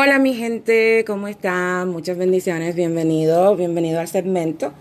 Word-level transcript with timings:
Hola 0.00 0.20
mi 0.20 0.32
gente, 0.32 1.04
¿cómo 1.04 1.26
están? 1.26 1.88
Muchas 1.88 2.16
bendiciones, 2.16 2.76
bienvenido, 2.76 3.56
bienvenido 3.56 3.98
al 3.98 4.06
segmento. 4.06 4.72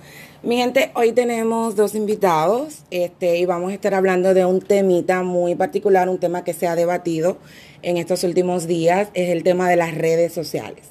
Mi 0.43 0.57
gente, 0.57 0.91
hoy 0.93 1.11
tenemos 1.11 1.75
dos 1.75 1.95
invitados 1.95 2.83
este, 2.91 3.39
y 3.39 3.45
vamos 3.45 3.71
a 3.71 3.73
estar 3.73 3.95
hablando 3.95 4.35
de 4.35 4.45
un 4.45 4.61
temita 4.61 5.23
muy 5.23 5.55
particular, 5.55 6.07
un 6.07 6.19
tema 6.19 6.43
que 6.43 6.53
se 6.53 6.67
ha 6.67 6.75
debatido 6.75 7.39
en 7.81 7.97
estos 7.97 8.23
últimos 8.23 8.67
días, 8.67 9.09
es 9.15 9.29
el 9.31 9.41
tema 9.41 9.67
de 9.71 9.77
las 9.77 9.95
redes 9.95 10.33
sociales. 10.33 10.83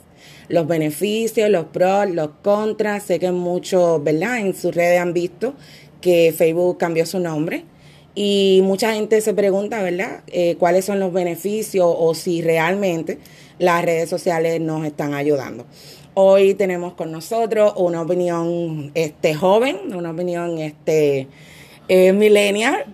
Los 0.49 0.67
beneficios, 0.67 1.49
los 1.49 1.67
pros, 1.67 2.11
los 2.11 2.31
contras, 2.43 3.05
sé 3.05 3.21
que 3.21 3.31
muchos, 3.31 4.03
¿verdad? 4.03 4.41
En 4.41 4.57
sus 4.57 4.75
redes 4.75 4.99
han 4.99 5.13
visto 5.13 5.55
que 6.01 6.35
Facebook 6.37 6.79
cambió 6.79 7.07
su 7.07 7.21
nombre 7.21 7.65
y 8.17 8.61
mucha 8.65 8.93
gente 8.95 9.21
se 9.21 9.35
pregunta, 9.35 9.83
¿verdad? 9.83 10.25
Eh, 10.27 10.57
¿Cuáles 10.59 10.85
son 10.85 10.99
los 10.99 11.13
beneficios 11.13 11.87
o 11.97 12.13
si 12.15 12.43
realmente 12.43 13.19
las 13.59 13.85
redes 13.85 14.09
sociales 14.09 14.61
nos 14.61 14.85
están 14.85 15.15
ayudando? 15.15 15.67
Hoy 16.15 16.55
tenemos 16.55 16.95
con 16.95 17.13
nosotros 17.13 17.75
una 17.77 18.01
opinión 18.01 18.91
este, 18.95 19.35
joven, 19.35 19.95
una 19.95 20.11
opinión 20.11 20.59
este, 20.59 21.29
eh, 21.89 22.13
millennial, 22.13 22.87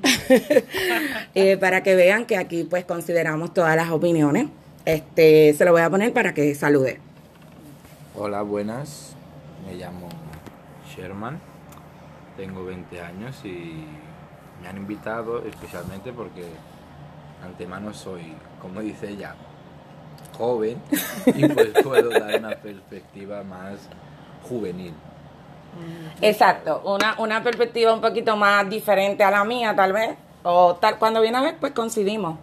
eh, 1.34 1.56
para 1.56 1.82
que 1.82 1.94
vean 1.94 2.26
que 2.26 2.36
aquí 2.36 2.64
pues 2.64 2.84
consideramos 2.84 3.54
todas 3.54 3.76
las 3.76 3.90
opiniones. 3.90 4.46
Este, 4.84 5.54
se 5.54 5.64
lo 5.64 5.72
voy 5.72 5.82
a 5.82 5.90
poner 5.90 6.12
para 6.12 6.34
que 6.34 6.54
salude. 6.54 6.98
Hola, 8.16 8.42
buenas. 8.42 9.14
Me 9.66 9.74
llamo 9.76 10.08
Sherman. 10.94 11.38
Tengo 12.36 12.64
20 12.64 13.00
años 13.00 13.36
y 13.44 13.84
me 14.60 14.68
han 14.68 14.76
invitado 14.76 15.44
especialmente 15.46 16.12
porque 16.12 16.44
antemano 17.44 17.94
soy, 17.94 18.34
como 18.60 18.80
dice 18.80 19.10
ella, 19.10 19.34
joven 20.36 20.80
y 21.26 21.48
pues 21.48 21.68
puedo 21.82 22.10
dar 22.10 22.38
una 22.38 22.56
perspectiva 22.56 23.42
más 23.42 23.88
juvenil. 24.48 24.92
Exacto, 26.20 26.82
una, 26.84 27.14
una 27.18 27.42
perspectiva 27.42 27.94
un 27.94 28.00
poquito 28.00 28.36
más 28.36 28.68
diferente 28.68 29.24
a 29.24 29.30
la 29.30 29.44
mía 29.44 29.74
tal 29.74 29.92
vez, 29.92 30.16
o 30.42 30.74
tal, 30.76 30.98
cuando 30.98 31.20
viene 31.20 31.38
a 31.38 31.42
ver 31.42 31.56
pues 31.58 31.72
coincidimos. 31.72 32.38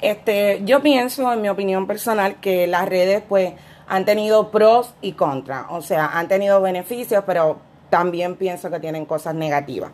Este, 0.00 0.60
yo 0.64 0.82
pienso, 0.82 1.32
en 1.32 1.40
mi 1.40 1.48
opinión 1.48 1.86
personal, 1.86 2.36
que 2.40 2.66
las 2.66 2.88
redes 2.88 3.22
pues 3.28 3.52
han 3.86 4.04
tenido 4.04 4.50
pros 4.50 4.94
y 5.00 5.12
contras, 5.12 5.66
o 5.70 5.80
sea, 5.80 6.18
han 6.18 6.26
tenido 6.26 6.60
beneficios, 6.60 7.22
pero 7.24 7.58
también 7.88 8.36
pienso 8.36 8.70
que 8.70 8.80
tienen 8.80 9.04
cosas 9.04 9.34
negativas. 9.34 9.92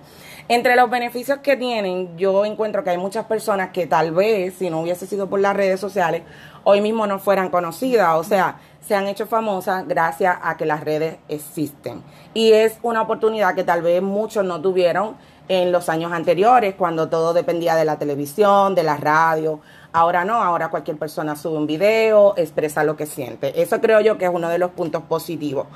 Entre 0.50 0.77
los 0.77 0.88
beneficios 0.88 1.41
que 1.41 1.58
tienen, 1.58 2.16
yo 2.16 2.46
encuentro 2.46 2.82
que 2.82 2.88
hay 2.88 2.96
muchas 2.96 3.27
personas 3.27 3.68
que 3.68 3.86
tal 3.86 4.12
vez, 4.12 4.54
si 4.54 4.70
no 4.70 4.80
hubiese 4.80 5.06
sido 5.06 5.28
por 5.28 5.41
las 5.41 5.54
redes 5.54 5.78
sociales, 5.78 6.22
hoy 6.64 6.80
mismo 6.80 7.06
no 7.06 7.18
fueran 7.18 7.50
conocidas, 7.50 8.14
o 8.14 8.24
sea, 8.24 8.58
se 8.80 8.94
han 8.94 9.08
hecho 9.08 9.26
famosas 9.26 9.86
gracias 9.86 10.38
a 10.42 10.56
que 10.56 10.64
las 10.64 10.82
redes 10.82 11.19
existen. 11.28 12.02
Y 12.32 12.52
es 12.52 12.78
una 12.82 13.02
oportunidad 13.02 13.54
que 13.54 13.62
tal 13.62 13.82
vez 13.82 14.00
muchos 14.00 14.42
no 14.42 14.62
tuvieron 14.62 15.19
en 15.48 15.70
los 15.70 15.91
años 15.91 16.12
anteriores, 16.12 16.74
cuando 16.76 17.10
todo 17.10 17.34
dependía 17.34 17.76
de 17.76 17.84
la 17.84 17.98
televisión, 17.98 18.74
de 18.74 18.84
la 18.84 18.96
radio. 18.96 19.60
Ahora 19.92 20.24
no, 20.24 20.42
ahora 20.42 20.70
cualquier 20.70 20.96
persona 20.96 21.36
sube 21.36 21.58
un 21.58 21.66
video, 21.66 22.32
expresa 22.38 22.84
lo 22.84 22.96
que 22.96 23.04
siente. 23.04 23.60
Eso 23.60 23.82
creo 23.82 24.00
yo 24.00 24.16
que 24.16 24.24
es 24.24 24.30
uno 24.32 24.48
de 24.48 24.56
los 24.56 24.70
puntos 24.70 25.02
positivos. 25.02 25.66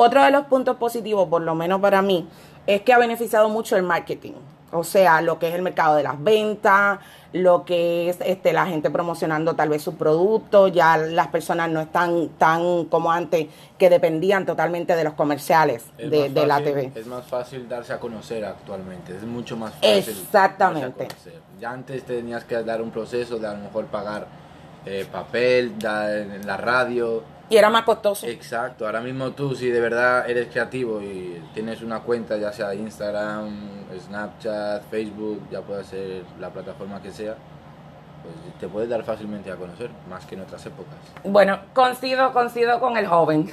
Otro 0.00 0.22
de 0.22 0.30
los 0.30 0.46
puntos 0.46 0.76
positivos, 0.76 1.28
por 1.28 1.42
lo 1.42 1.56
menos 1.56 1.80
para 1.80 2.02
mí, 2.02 2.28
es 2.68 2.82
que 2.82 2.92
ha 2.92 2.98
beneficiado 2.98 3.48
mucho 3.48 3.76
el 3.76 3.82
marketing. 3.82 4.34
O 4.70 4.84
sea, 4.84 5.22
lo 5.22 5.40
que 5.40 5.48
es 5.48 5.54
el 5.56 5.62
mercado 5.62 5.96
de 5.96 6.04
las 6.04 6.22
ventas, 6.22 7.00
lo 7.32 7.64
que 7.64 8.08
es 8.08 8.18
este, 8.20 8.52
la 8.52 8.66
gente 8.66 8.90
promocionando 8.90 9.56
tal 9.56 9.70
vez 9.70 9.82
su 9.82 9.96
producto, 9.96 10.68
ya 10.68 10.96
las 10.98 11.26
personas 11.28 11.68
no 11.70 11.80
están 11.80 12.28
tan 12.38 12.84
como 12.84 13.10
antes 13.10 13.48
que 13.76 13.90
dependían 13.90 14.46
totalmente 14.46 14.94
de 14.94 15.02
los 15.02 15.14
comerciales 15.14 15.86
de, 15.96 16.28
la 16.46 16.62
TV. 16.62 16.92
Es 16.94 17.06
más 17.08 17.26
fácil 17.26 17.68
darse 17.68 17.92
a 17.92 17.98
conocer 17.98 18.44
actualmente, 18.44 19.16
es 19.16 19.24
mucho 19.24 19.56
más 19.56 19.74
fácil. 19.74 19.90
Exactamente. 19.90 21.08
Ya 21.58 21.72
antes 21.72 22.04
tenías 22.04 22.44
que 22.44 22.62
dar 22.62 22.82
un 22.82 22.92
proceso 22.92 23.38
de 23.38 23.48
a 23.48 23.54
lo 23.54 23.64
mejor 23.64 23.86
pagar 23.86 24.28
eh, 24.86 25.04
papel, 25.10 25.76
dar 25.76 26.12
en 26.12 26.46
la 26.46 26.56
radio 26.56 27.24
y 27.50 27.56
era 27.56 27.70
más 27.70 27.82
costoso. 27.82 28.26
Exacto, 28.26 28.86
ahora 28.86 29.00
mismo 29.00 29.30
tú 29.32 29.54
si 29.54 29.68
de 29.70 29.80
verdad 29.80 30.28
eres 30.28 30.48
creativo 30.48 31.00
y 31.00 31.42
tienes 31.54 31.82
una 31.82 32.00
cuenta 32.00 32.36
ya 32.36 32.52
sea 32.52 32.74
Instagram, 32.74 33.50
Snapchat, 33.98 34.82
Facebook, 34.90 35.48
ya 35.50 35.62
puede 35.62 35.84
ser 35.84 36.24
la 36.38 36.50
plataforma 36.50 37.00
que 37.00 37.10
sea, 37.10 37.36
pues 38.22 38.58
te 38.58 38.68
puedes 38.68 38.88
dar 38.88 39.02
fácilmente 39.04 39.50
a 39.50 39.56
conocer, 39.56 39.90
más 40.08 40.26
que 40.26 40.34
en 40.34 40.42
otras 40.42 40.64
épocas. 40.66 40.96
Bueno, 41.24 41.60
coincido, 41.72 42.32
coincido 42.32 42.80
con 42.80 42.96
el 42.96 43.06
joven. 43.06 43.50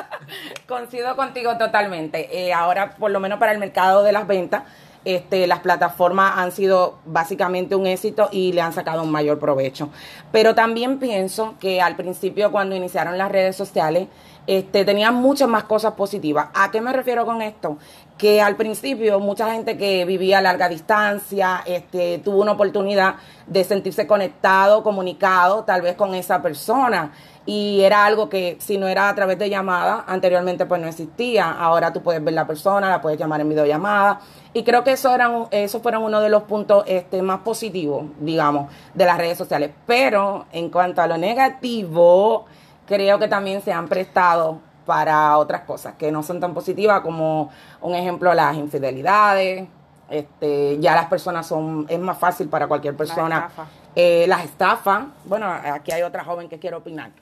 coincido 0.68 1.16
contigo 1.16 1.56
totalmente. 1.58 2.46
Eh, 2.46 2.52
ahora, 2.52 2.90
por 2.90 3.10
lo 3.10 3.20
menos 3.20 3.38
para 3.38 3.52
el 3.52 3.58
mercado 3.58 4.02
de 4.02 4.12
las 4.12 4.26
ventas, 4.26 4.62
este, 5.08 5.46
las 5.46 5.60
plataformas 5.60 6.34
han 6.36 6.52
sido 6.52 6.98
básicamente 7.06 7.74
un 7.74 7.86
éxito 7.86 8.28
y 8.30 8.52
le 8.52 8.60
han 8.60 8.74
sacado 8.74 9.02
un 9.02 9.10
mayor 9.10 9.38
provecho. 9.38 9.88
Pero 10.32 10.54
también 10.54 10.98
pienso 10.98 11.54
que 11.58 11.80
al 11.80 11.96
principio 11.96 12.52
cuando 12.52 12.76
iniciaron 12.76 13.16
las 13.16 13.32
redes 13.32 13.56
sociales, 13.56 14.08
este, 14.46 14.84
tenían 14.84 15.14
muchas 15.14 15.48
más 15.48 15.64
cosas 15.64 15.94
positivas. 15.94 16.48
¿A 16.54 16.70
qué 16.70 16.82
me 16.82 16.92
refiero 16.92 17.24
con 17.24 17.40
esto? 17.40 17.78
Que 18.18 18.42
al 18.42 18.56
principio 18.56 19.18
mucha 19.18 19.50
gente 19.52 19.78
que 19.78 20.04
vivía 20.04 20.38
a 20.38 20.42
larga 20.42 20.68
distancia 20.68 21.62
este, 21.64 22.18
tuvo 22.18 22.42
una 22.42 22.52
oportunidad 22.52 23.16
de 23.46 23.64
sentirse 23.64 24.06
conectado, 24.06 24.82
comunicado 24.82 25.64
tal 25.64 25.80
vez 25.80 25.96
con 25.96 26.14
esa 26.14 26.42
persona 26.42 27.12
y 27.48 27.80
era 27.80 28.04
algo 28.04 28.28
que 28.28 28.58
si 28.60 28.76
no 28.76 28.88
era 28.88 29.08
a 29.08 29.14
través 29.14 29.38
de 29.38 29.48
llamada, 29.48 30.04
anteriormente 30.06 30.66
pues 30.66 30.82
no 30.82 30.86
existía. 30.86 31.50
Ahora 31.50 31.94
tú 31.94 32.02
puedes 32.02 32.22
ver 32.22 32.34
la 32.34 32.46
persona, 32.46 32.90
la 32.90 33.00
puedes 33.00 33.18
llamar 33.18 33.40
en 33.40 33.48
videollamada 33.48 34.20
y 34.58 34.64
creo 34.64 34.82
que 34.82 34.90
eso 34.90 35.14
eran 35.14 35.46
esos 35.52 35.80
fueron 35.80 36.02
uno 36.02 36.20
de 36.20 36.28
los 36.28 36.42
puntos 36.42 36.82
este 36.88 37.22
más 37.22 37.38
positivos, 37.42 38.06
digamos, 38.18 38.72
de 38.92 39.04
las 39.04 39.16
redes 39.16 39.38
sociales. 39.38 39.70
Pero 39.86 40.46
en 40.50 40.68
cuanto 40.68 41.00
a 41.00 41.06
lo 41.06 41.16
negativo, 41.16 42.44
creo 42.84 43.20
que 43.20 43.28
también 43.28 43.62
se 43.62 43.72
han 43.72 43.86
prestado 43.86 44.58
para 44.84 45.38
otras 45.38 45.60
cosas 45.60 45.94
que 45.94 46.10
no 46.10 46.24
son 46.24 46.40
tan 46.40 46.54
positivas 46.54 47.02
como 47.02 47.50
un 47.80 47.94
ejemplo 47.94 48.34
las 48.34 48.56
infidelidades, 48.56 49.68
este, 50.10 50.80
ya 50.80 50.96
las 50.96 51.06
personas 51.06 51.46
son, 51.46 51.86
es 51.88 52.00
más 52.00 52.18
fácil 52.18 52.48
para 52.48 52.66
cualquier 52.66 52.96
persona. 52.96 53.50
Eh, 53.94 54.24
las 54.26 54.44
estafas. 54.44 55.04
Bueno, 55.24 55.46
aquí 55.46 55.92
hay 55.92 56.02
otra 56.02 56.24
joven 56.24 56.48
que 56.48 56.58
quiere 56.58 56.74
opinar. 56.74 57.12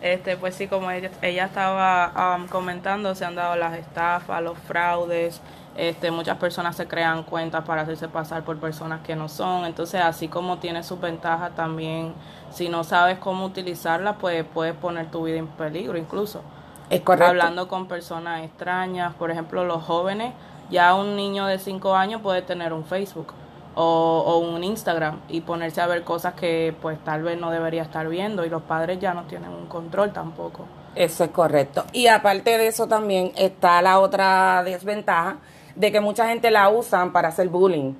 Este, 0.00 0.36
pues 0.36 0.54
sí, 0.54 0.66
como 0.66 0.90
ella, 0.90 1.10
estaba 1.44 2.36
um, 2.36 2.46
comentando, 2.48 3.14
se 3.14 3.24
han 3.24 3.34
dado 3.34 3.56
las 3.56 3.76
estafas, 3.76 4.42
los 4.42 4.58
fraudes, 4.58 5.40
este, 5.76 6.10
muchas 6.10 6.38
personas 6.38 6.76
se 6.76 6.88
crean 6.88 7.22
cuentas 7.22 7.64
para 7.64 7.82
hacerse 7.82 8.08
pasar 8.08 8.42
por 8.42 8.58
personas 8.58 9.00
que 9.02 9.14
no 9.14 9.28
son, 9.28 9.64
entonces 9.66 10.00
así 10.00 10.28
como 10.28 10.58
tiene 10.58 10.82
sus 10.82 11.00
ventajas 11.00 11.54
también, 11.54 12.14
si 12.50 12.68
no 12.68 12.84
sabes 12.84 13.18
cómo 13.18 13.44
utilizarla, 13.44 14.14
pues 14.14 14.44
puedes 14.44 14.74
poner 14.74 15.10
tu 15.10 15.24
vida 15.24 15.38
en 15.38 15.46
peligro 15.46 15.98
incluso. 15.98 16.42
Es 16.88 17.02
correcto. 17.02 17.30
Hablando 17.30 17.68
con 17.68 17.86
personas 17.86 18.44
extrañas, 18.44 19.14
por 19.14 19.30
ejemplo, 19.30 19.64
los 19.64 19.82
jóvenes, 19.84 20.32
ya 20.70 20.94
un 20.94 21.16
niño 21.16 21.46
de 21.46 21.58
5 21.58 21.94
años 21.94 22.20
puede 22.20 22.42
tener 22.42 22.72
un 22.72 22.84
Facebook 22.84 23.32
o, 23.74 24.38
un 24.38 24.64
Instagram 24.64 25.20
y 25.28 25.42
ponerse 25.42 25.80
a 25.80 25.86
ver 25.86 26.02
cosas 26.02 26.34
que 26.34 26.74
pues 26.80 27.02
tal 27.04 27.22
vez 27.22 27.38
no 27.38 27.50
debería 27.50 27.82
estar 27.82 28.08
viendo 28.08 28.44
y 28.44 28.50
los 28.50 28.62
padres 28.62 28.98
ya 29.00 29.14
no 29.14 29.24
tienen 29.24 29.50
un 29.50 29.66
control 29.66 30.12
tampoco. 30.12 30.66
Eso 30.94 31.24
es 31.24 31.30
correcto. 31.30 31.84
Y 31.92 32.08
aparte 32.08 32.58
de 32.58 32.66
eso 32.66 32.88
también 32.88 33.32
está 33.36 33.80
la 33.80 34.00
otra 34.00 34.62
desventaja 34.64 35.36
de 35.76 35.92
que 35.92 36.00
mucha 36.00 36.26
gente 36.26 36.50
la 36.50 36.68
usan 36.68 37.12
para 37.12 37.28
hacer 37.28 37.48
bullying, 37.48 37.94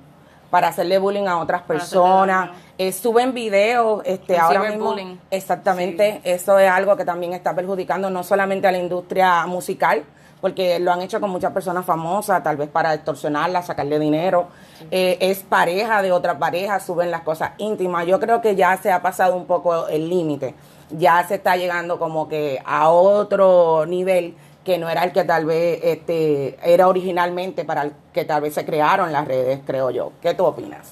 para 0.49 0.67
hacerle 0.67 0.99
bullying 0.99 1.27
a 1.27 1.37
otras 1.37 1.61
personas. 1.61 2.51
Eh, 2.77 2.91
suben 2.91 3.33
videos, 3.33 4.01
este, 4.05 4.37
ahora 4.37 4.63
mismo, 4.63 4.95
exactamente, 5.29 6.19
eso 6.23 6.57
es 6.59 6.69
algo 6.69 6.97
que 6.97 7.05
también 7.05 7.33
está 7.33 7.55
perjudicando 7.55 8.09
no 8.09 8.23
solamente 8.23 8.67
a 8.67 8.71
la 8.71 8.79
industria 8.79 9.45
musical, 9.45 10.03
porque 10.41 10.79
lo 10.79 10.91
han 10.91 11.01
hecho 11.01 11.21
con 11.21 11.29
muchas 11.29 11.53
personas 11.53 11.85
famosas, 11.85 12.41
tal 12.43 12.57
vez 12.57 12.67
para 12.67 12.93
extorsionarla, 12.95 13.61
sacarle 13.61 13.99
dinero. 13.99 14.47
Eh, 14.89 15.17
es 15.21 15.43
pareja 15.43 16.01
de 16.01 16.11
otra 16.11 16.39
pareja, 16.39 16.79
suben 16.79 17.11
las 17.11 17.21
cosas 17.21 17.51
íntimas. 17.59 18.07
Yo 18.07 18.19
creo 18.19 18.41
que 18.41 18.55
ya 18.55 18.75
se 18.77 18.91
ha 18.91 19.01
pasado 19.01 19.35
un 19.35 19.45
poco 19.45 19.87
el 19.87 20.09
límite. 20.09 20.55
Ya 20.89 21.25
se 21.27 21.35
está 21.35 21.55
llegando 21.55 21.99
como 21.99 22.27
que 22.27 22.61
a 22.65 22.89
otro 22.89 23.85
nivel 23.85 24.35
que 24.65 24.77
no 24.77 24.89
era 24.89 25.03
el 25.03 25.11
que 25.11 25.23
tal 25.23 25.45
vez 25.45 25.79
este, 25.83 26.57
era 26.63 26.87
originalmente 26.87 27.63
para 27.63 27.83
el 27.83 27.93
que 28.13 28.25
tal 28.25 28.41
vez 28.41 28.53
se 28.53 28.65
crearon 28.65 29.11
las 29.11 29.27
redes, 29.27 29.61
creo 29.65 29.91
yo. 29.91 30.11
¿Qué 30.21 30.33
tú 30.33 30.45
opinas? 30.45 30.91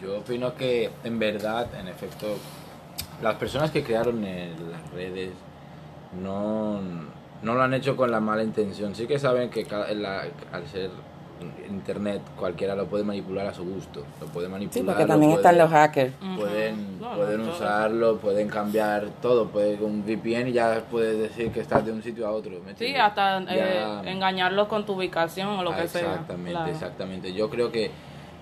Yo 0.00 0.18
opino 0.18 0.54
que 0.54 0.90
en 1.04 1.18
verdad, 1.18 1.68
en 1.78 1.88
efecto, 1.88 2.26
las 3.22 3.34
personas 3.36 3.70
que 3.70 3.82
crearon 3.82 4.22
las 4.22 4.90
redes 4.92 5.30
no 6.20 6.80
no 7.42 7.54
lo 7.54 7.62
han 7.62 7.74
hecho 7.74 7.96
con 7.96 8.10
la 8.10 8.20
mala 8.20 8.42
intención. 8.42 8.94
Sí 8.94 9.06
que 9.06 9.18
saben 9.18 9.50
que 9.50 9.66
al 10.52 10.66
ser 10.66 10.90
internet 11.68 12.22
cualquiera 12.38 12.74
lo 12.74 12.86
puede 12.86 13.04
manipular 13.04 13.46
a 13.46 13.52
su 13.52 13.62
gusto, 13.64 14.02
lo 14.20 14.26
puede 14.28 14.48
manipular. 14.48 14.72
Sí, 14.74 14.82
porque 14.82 15.02
lo 15.02 15.08
también 15.08 15.32
puede- 15.32 15.42
están 15.42 15.58
los 15.58 15.70
hackers. 15.70 16.12
Pueden, 16.36 16.98
No, 17.00 17.10
no, 17.10 17.16
pueden 17.16 17.42
todo. 17.42 17.50
usarlo, 17.52 18.16
pueden 18.18 18.48
cambiar 18.48 19.08
todo, 19.20 19.46
puede 19.48 19.76
con 19.76 19.90
un 19.90 20.02
VPN 20.06 20.48
y 20.48 20.52
ya 20.52 20.82
puedes 20.90 21.18
decir 21.18 21.50
que 21.52 21.60
estás 21.60 21.84
de 21.84 21.92
un 21.92 22.02
sitio 22.02 22.26
a 22.26 22.30
otro. 22.32 22.52
¿me 22.64 22.74
Sí, 22.74 22.94
hasta 22.94 23.38
eh, 23.42 23.84
engañarlos 24.06 24.66
con 24.68 24.86
tu 24.86 24.94
ubicación 24.94 25.48
o 25.48 25.62
lo 25.62 25.72
Ah, 25.72 25.76
que 25.82 25.88
sea. 25.88 26.00
Exactamente, 26.02 26.50
Claro. 26.52 26.70
exactamente. 26.72 27.32
Yo 27.34 27.50
creo 27.50 27.70
que 27.70 27.90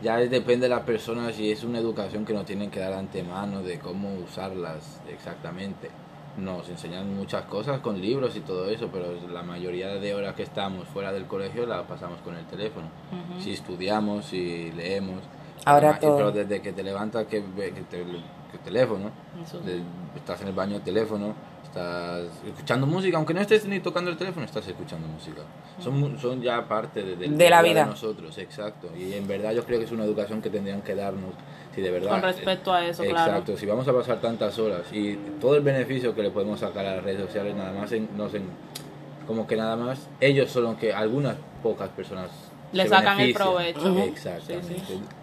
ya 0.03 0.17
depende 0.19 0.69
de 0.69 0.75
las 0.75 0.83
personas 0.85 1.39
y 1.41 1.51
es 1.51 1.65
una 1.65 1.79
educación 1.79 2.25
que 2.25 2.33
nos 2.33 2.45
tienen 2.45 2.71
que 2.71 2.79
dar 2.79 2.93
antemano 2.93 3.63
de 3.63 3.79
cómo 3.81 4.15
usarlas 4.25 5.01
exactamente. 5.09 5.91
Nos 6.37 6.69
enseñan 6.69 7.15
muchas 7.17 7.45
cosas 7.45 7.79
con 7.81 8.01
libros 8.01 8.35
y 8.37 8.41
todo 8.41 8.69
eso, 8.69 8.89
pero 8.93 9.07
la 9.33 9.43
mayoría 9.45 9.89
de 9.95 10.15
horas 10.15 10.35
que 10.35 10.43
estamos 10.43 10.89
fuera 10.89 11.13
del 11.13 11.27
colegio 11.27 11.65
la 11.65 11.85
pasamos 11.87 12.21
con 12.23 12.35
el 12.37 12.45
teléfono. 12.47 12.89
Si 13.39 13.53
estudiamos, 13.53 14.25
si 14.27 14.73
leemos. 14.73 15.21
Ahora 15.65 15.91
además, 15.91 16.01
todo. 16.01 16.17
Pero 16.17 16.33
desde 16.33 16.61
que 16.61 16.73
te 16.73 16.83
levantas, 16.83 17.27
que, 17.27 17.41
te- 17.41 18.05
que 18.51 18.59
teléfono, 18.65 19.11
de- 19.65 19.83
estás 20.17 20.41
en 20.43 20.49
el 20.49 20.55
baño, 20.55 20.81
teléfono, 20.81 21.35
estás 21.63 22.25
escuchando 22.47 22.87
música, 22.87 23.17
aunque 23.17 23.33
no 23.35 23.41
estés 23.41 23.65
ni 23.67 23.81
tocando 23.81 24.11
el 24.11 24.17
teléfono, 24.17 24.45
estás 24.45 24.67
escuchando 24.67 25.07
música. 25.09 25.43
Son, 25.81 26.19
son 26.19 26.43
ya 26.43 26.67
parte 26.69 27.03
de, 27.03 27.17
del 27.17 27.39
De 27.39 27.49
la 27.51 27.63
vida. 27.63 27.87
nosotros, 27.87 28.37
exacto. 28.39 28.89
Y 28.97 29.15
en 29.15 29.27
verdad 29.27 29.53
yo 29.53 29.65
creo 29.65 29.79
que 29.79 29.85
es 29.87 29.93
una 29.93 30.05
educación 30.05 30.43
que 30.43 30.51
tendrían 30.51 30.83
que 30.83 30.95
darnos, 30.95 31.31
si 31.75 31.81
de 31.81 31.91
verdad... 31.91 32.11
Con 32.11 32.23
respecto 32.23 32.73
a 32.73 32.85
eso, 32.87 33.03
exacto, 33.03 33.43
claro. 33.45 33.59
si 33.59 33.67
vamos 33.67 33.89
a 33.89 33.93
pasar 33.93 34.21
tantas 34.21 34.59
horas 34.59 34.83
y 34.93 35.15
todo 35.41 35.57
el 35.57 35.63
beneficio 35.63 36.15
que 36.15 36.23
le 36.23 36.31
podemos 36.31 36.61
sacar 36.61 36.85
a 36.87 36.97
las 36.97 37.05
redes 37.05 37.21
sociales, 37.21 37.55
nada 37.55 37.73
más, 37.73 37.91
en, 37.93 38.09
nos 38.17 38.33
en- 38.35 38.49
como 39.27 39.47
que 39.47 39.57
nada 39.57 39.75
más, 39.77 40.09
ellos 40.21 40.51
son 40.51 40.65
los 40.65 40.77
que 40.77 40.93
algunas 40.93 41.37
pocas 41.63 41.89
personas... 41.91 42.29
Le 42.73 42.89
sacan 42.89 43.21
el 43.21 43.33
provecho. 43.33 43.97
Exactamente. 44.01 44.75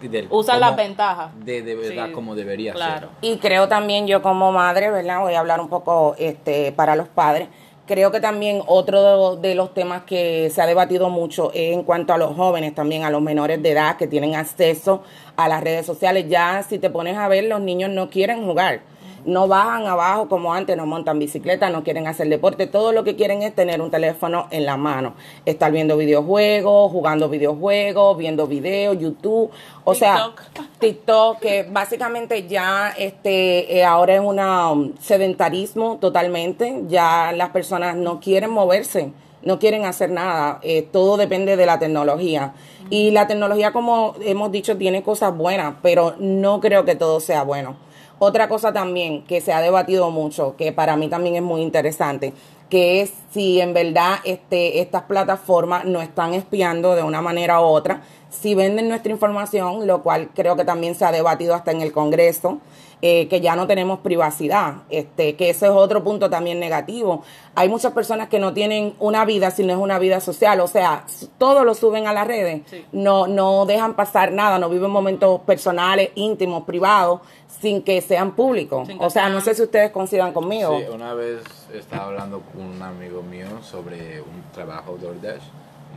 Del 0.08 0.26
Usan 0.30 0.58
las 0.58 0.74
ventajas. 0.74 1.30
De, 1.44 1.60
de 1.60 1.74
verdad 1.74 2.06
Sí, 2.06 2.12
como 2.12 2.34
debería 2.34 2.72
claro. 2.72 3.08
ser. 3.20 3.30
Y 3.30 3.36
creo 3.38 3.68
también 3.68 4.06
yo 4.06 4.22
como 4.22 4.50
madre, 4.52 4.90
¿verdad? 4.90 5.20
Voy 5.20 5.34
a 5.34 5.40
hablar 5.40 5.60
un 5.60 5.68
poco 5.68 6.14
este, 6.18 6.72
para 6.72 6.96
los 6.96 7.08
padres. 7.08 7.48
Creo 7.84 8.12
que 8.12 8.20
también 8.20 8.62
otro 8.66 9.36
de 9.36 9.56
los 9.56 9.74
temas 9.74 10.04
que 10.04 10.50
se 10.50 10.62
ha 10.62 10.66
debatido 10.66 11.10
mucho 11.10 11.50
es 11.52 11.74
en 11.74 11.82
cuanto 11.82 12.12
a 12.12 12.18
los 12.18 12.36
jóvenes, 12.36 12.76
también 12.76 13.02
a 13.02 13.10
los 13.10 13.20
menores 13.20 13.60
de 13.60 13.72
edad 13.72 13.96
que 13.96 14.06
tienen 14.06 14.36
acceso 14.36 15.02
a 15.36 15.48
las 15.48 15.64
redes 15.64 15.84
sociales. 15.84 16.26
Ya 16.28 16.62
si 16.62 16.78
te 16.78 16.90
pones 16.90 17.16
a 17.16 17.26
ver, 17.26 17.44
los 17.44 17.60
niños 17.60 17.90
no 17.90 18.08
quieren 18.08 18.46
jugar. 18.46 18.82
No 19.24 19.48
bajan 19.48 19.86
abajo 19.86 20.28
como 20.28 20.52
antes, 20.52 20.76
no 20.76 20.86
montan 20.86 21.18
bicicleta, 21.18 21.70
no 21.70 21.84
quieren 21.84 22.06
hacer 22.06 22.28
deporte. 22.28 22.66
Todo 22.66 22.92
lo 22.92 23.04
que 23.04 23.16
quieren 23.16 23.42
es 23.42 23.54
tener 23.54 23.80
un 23.80 23.90
teléfono 23.90 24.48
en 24.50 24.66
la 24.66 24.76
mano. 24.76 25.14
Estar 25.44 25.70
viendo 25.70 25.96
videojuegos, 25.96 26.90
jugando 26.90 27.28
videojuegos, 27.28 28.16
viendo 28.18 28.46
videos, 28.46 28.98
YouTube. 28.98 29.50
O 29.84 29.94
sea, 29.94 30.32
TikTok. 30.34 30.66
TikTok, 30.78 31.38
que 31.40 31.62
básicamente 31.70 32.46
ya 32.48 32.92
este 32.98 33.78
eh, 33.78 33.84
ahora 33.84 34.14
es 34.14 34.20
una 34.20 34.70
um, 34.70 34.92
sedentarismo 34.98 35.98
totalmente, 36.00 36.82
ya 36.88 37.32
las 37.32 37.50
personas 37.50 37.96
no 37.96 38.20
quieren 38.20 38.50
moverse, 38.50 39.12
no 39.42 39.58
quieren 39.58 39.84
hacer 39.84 40.10
nada, 40.10 40.58
eh, 40.62 40.82
todo 40.82 41.16
depende 41.16 41.56
de 41.56 41.66
la 41.66 41.78
tecnología. 41.78 42.54
Y 42.90 43.10
la 43.10 43.26
tecnología, 43.26 43.72
como 43.72 44.14
hemos 44.22 44.52
dicho, 44.52 44.76
tiene 44.76 45.02
cosas 45.02 45.36
buenas, 45.36 45.76
pero 45.82 46.14
no 46.18 46.60
creo 46.60 46.84
que 46.84 46.94
todo 46.94 47.20
sea 47.20 47.42
bueno. 47.42 47.76
Otra 48.24 48.48
cosa 48.48 48.72
también 48.72 49.24
que 49.24 49.40
se 49.40 49.52
ha 49.52 49.60
debatido 49.60 50.12
mucho, 50.12 50.54
que 50.56 50.70
para 50.70 50.96
mí 50.96 51.08
también 51.08 51.34
es 51.34 51.42
muy 51.42 51.60
interesante, 51.60 52.32
que 52.70 53.00
es 53.00 53.12
si 53.32 53.60
en 53.60 53.74
verdad 53.74 54.20
este, 54.22 54.80
estas 54.80 55.02
plataformas 55.02 55.86
no 55.86 56.00
están 56.00 56.32
espiando 56.32 56.94
de 56.94 57.02
una 57.02 57.20
manera 57.20 57.60
u 57.60 57.64
otra, 57.64 58.02
si 58.32 58.54
venden 58.54 58.88
nuestra 58.88 59.12
información, 59.12 59.86
lo 59.86 60.02
cual 60.02 60.30
creo 60.34 60.56
que 60.56 60.64
también 60.64 60.94
se 60.94 61.04
ha 61.04 61.12
debatido 61.12 61.54
hasta 61.54 61.70
en 61.70 61.82
el 61.82 61.92
Congreso, 61.92 62.58
eh, 63.04 63.28
que 63.28 63.40
ya 63.40 63.56
no 63.56 63.66
tenemos 63.66 63.98
privacidad, 63.98 64.74
este, 64.88 65.34
que 65.36 65.50
ese 65.50 65.66
es 65.66 65.72
otro 65.72 66.02
punto 66.02 66.30
también 66.30 66.58
negativo. 66.60 67.22
Hay 67.56 67.68
muchas 67.68 67.92
personas 67.92 68.28
que 68.28 68.38
no 68.38 68.54
tienen 68.54 68.94
una 69.00 69.24
vida 69.24 69.50
si 69.50 69.64
no 69.64 69.72
es 69.72 69.78
una 69.78 69.98
vida 69.98 70.20
social, 70.20 70.60
o 70.60 70.66
sea, 70.68 71.04
todo 71.36 71.64
lo 71.64 71.74
suben 71.74 72.06
a 72.06 72.12
las 72.12 72.26
redes, 72.26 72.62
Sí. 72.70 72.86
no, 72.92 73.26
no 73.26 73.66
dejan 73.66 73.94
pasar 73.94 74.32
nada, 74.32 74.58
no 74.58 74.68
viven 74.70 74.90
momentos 74.90 75.40
personales, 75.42 76.10
íntimos, 76.14 76.62
privados, 76.64 77.20
sin 77.60 77.82
que 77.82 78.00
sean 78.00 78.32
públicos. 78.36 78.88
Que 78.88 78.96
O 78.98 79.10
sea, 79.10 79.28
no 79.28 79.40
sé 79.40 79.54
si 79.54 79.62
ustedes 79.62 79.90
coincidan 79.90 80.32
conmigo. 80.32 80.78
Sí, 80.78 80.84
una 80.94 81.12
vez 81.12 81.42
estaba 81.74 82.04
hablando 82.06 82.40
con 82.40 82.62
un 82.62 82.82
amigo 82.82 83.22
mío 83.22 83.46
sobre 83.62 84.20
un 84.22 84.42
trabajo 84.54 84.96
DoorDash 85.00 85.42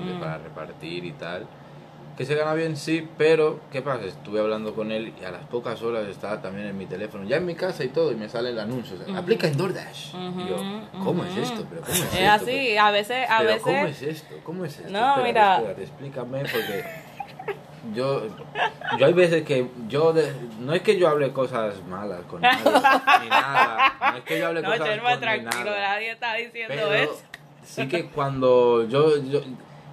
de- 0.04 0.20
para 0.20 0.40
repartir 0.40 1.06
y 1.06 1.12
tal. 1.14 1.46
Que 2.18 2.26
se 2.26 2.34
gana 2.36 2.54
bien, 2.54 2.78
sí, 2.78 3.06
pero 3.18 3.60
¿qué 3.74 3.82
pasa? 3.82 4.06
Estuve 4.06 4.40
hablando 4.40 4.74
con 4.74 4.90
él 4.94 5.14
y 5.22 5.26
a 5.26 5.32
las 5.32 5.44
pocas 5.48 5.82
horas 5.82 6.08
estaba 6.08 6.42
también 6.42 6.68
en 6.68 6.78
mi 6.78 6.86
teléfono, 6.86 7.26
ya 7.26 7.36
en 7.38 7.46
mi 7.46 7.56
casa 7.56 7.84
y 7.84 7.90
todo, 7.90 8.14
y 8.14 8.16
me 8.16 8.30
sale 8.30 8.52
el 8.52 8.60
anuncio. 8.60 8.96
o 9.02 9.06
sea, 9.06 9.18
Aplica 9.18 9.48
en 9.48 9.58
DoorDash. 9.58 10.16
Y 10.16 10.48
yo, 10.48 10.56
¿cómo 11.04 11.26
es 11.26 11.36
esto? 11.36 11.66
¿Pero 11.70 11.82
cómo 11.82 11.94
es, 11.94 12.04
Es 12.06 12.14
esto? 12.14 12.32
así, 12.46 12.78
a 12.78 12.92
veces, 12.92 13.30
a 13.30 13.38
Pero 13.40 13.50
veces. 13.50 13.64
¿cómo 13.64 13.86
es 13.88 14.02
esto? 14.02 14.36
¿Cómo 14.46 14.66
es 14.66 14.80
esto? 14.80 14.92
No, 14.92 15.00
Espérate, 15.18 15.24
mira. 15.28 15.56
espérate, 15.58 15.84
explícame 15.84 16.40
porque 16.40 16.84
yo, 17.94 18.24
yo 18.98 19.06
hay 19.06 19.14
veces 19.14 19.44
que 19.44 19.68
yo, 19.90 20.14
de- 20.14 20.34
no 20.62 20.74
es 20.74 20.82
que 20.84 20.98
yo 20.98 21.10
hable 21.10 21.34
cosas 21.34 21.76
malas 21.90 22.22
con 22.30 22.40
nadie, 22.42 22.64
ni 23.24 23.30
nada, 23.30 23.94
no 24.12 24.18
es 24.18 24.24
que 24.24 24.40
yo 24.40 24.48
hable 24.48 24.62
No, 24.62 24.70
cosas 24.70 24.88
con 25.00 25.12
ni 25.12 25.20
tranquilo, 25.20 25.72
nadie 25.72 26.12
está 26.12 26.34
diciendo 26.36 26.74
Pero 26.74 26.94
eso. 26.94 27.22
sí 27.66 27.88
que 27.90 28.06
cuando 28.06 28.88
yo, 28.88 29.18
yo 29.22 29.42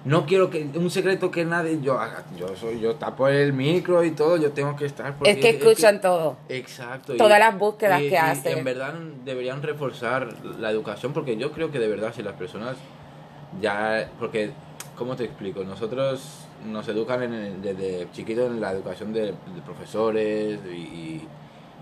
no 0.05 0.25
quiero 0.25 0.49
que 0.49 0.67
un 0.75 0.89
secreto 0.89 1.31
que 1.31 1.45
nadie 1.45 1.79
yo 1.81 1.97
haga, 1.99 2.25
yo 2.37 2.55
soy 2.55 2.79
yo 2.81 2.95
tapo 2.95 3.27
el 3.29 3.53
micro 3.53 4.03
y 4.03 4.11
todo, 4.11 4.35
yo 4.37 4.51
tengo 4.51 4.75
que 4.75 4.85
estar 4.85 5.15
porque 5.17 5.31
es 5.31 5.37
que 5.37 5.49
escuchan 5.49 6.01
todo. 6.01 6.35
Exacto. 6.49 7.15
Todas 7.15 7.39
las 7.39 7.57
búsquedas 7.57 8.01
y- 8.01 8.09
que 8.09 8.15
y 8.15 8.17
hacen. 8.17 8.57
En 8.59 8.63
verdad 8.65 8.93
deberían 9.23 9.61
reforzar 9.63 10.33
la 10.59 10.69
educación 10.71 11.13
porque 11.13 11.37
yo 11.37 11.51
creo 11.53 11.71
que 11.71 11.79
de 11.79 11.87
verdad 11.87 12.13
si 12.15 12.21
las 12.21 12.33
personas 12.33 12.75
ya, 13.61 14.09
porque, 14.19 14.51
¿cómo 14.97 15.15
te 15.15 15.23
explico? 15.25 15.63
Nosotros 15.63 16.39
nos 16.65 16.87
educan 16.87 17.23
en 17.23 17.33
el- 17.33 17.61
desde 17.61 18.07
chiquitos 18.11 18.47
en 18.47 18.59
la 18.61 18.71
educación 18.71 19.13
de, 19.13 19.27
de 19.27 19.61
profesores 19.65 20.59
y, 20.73 21.27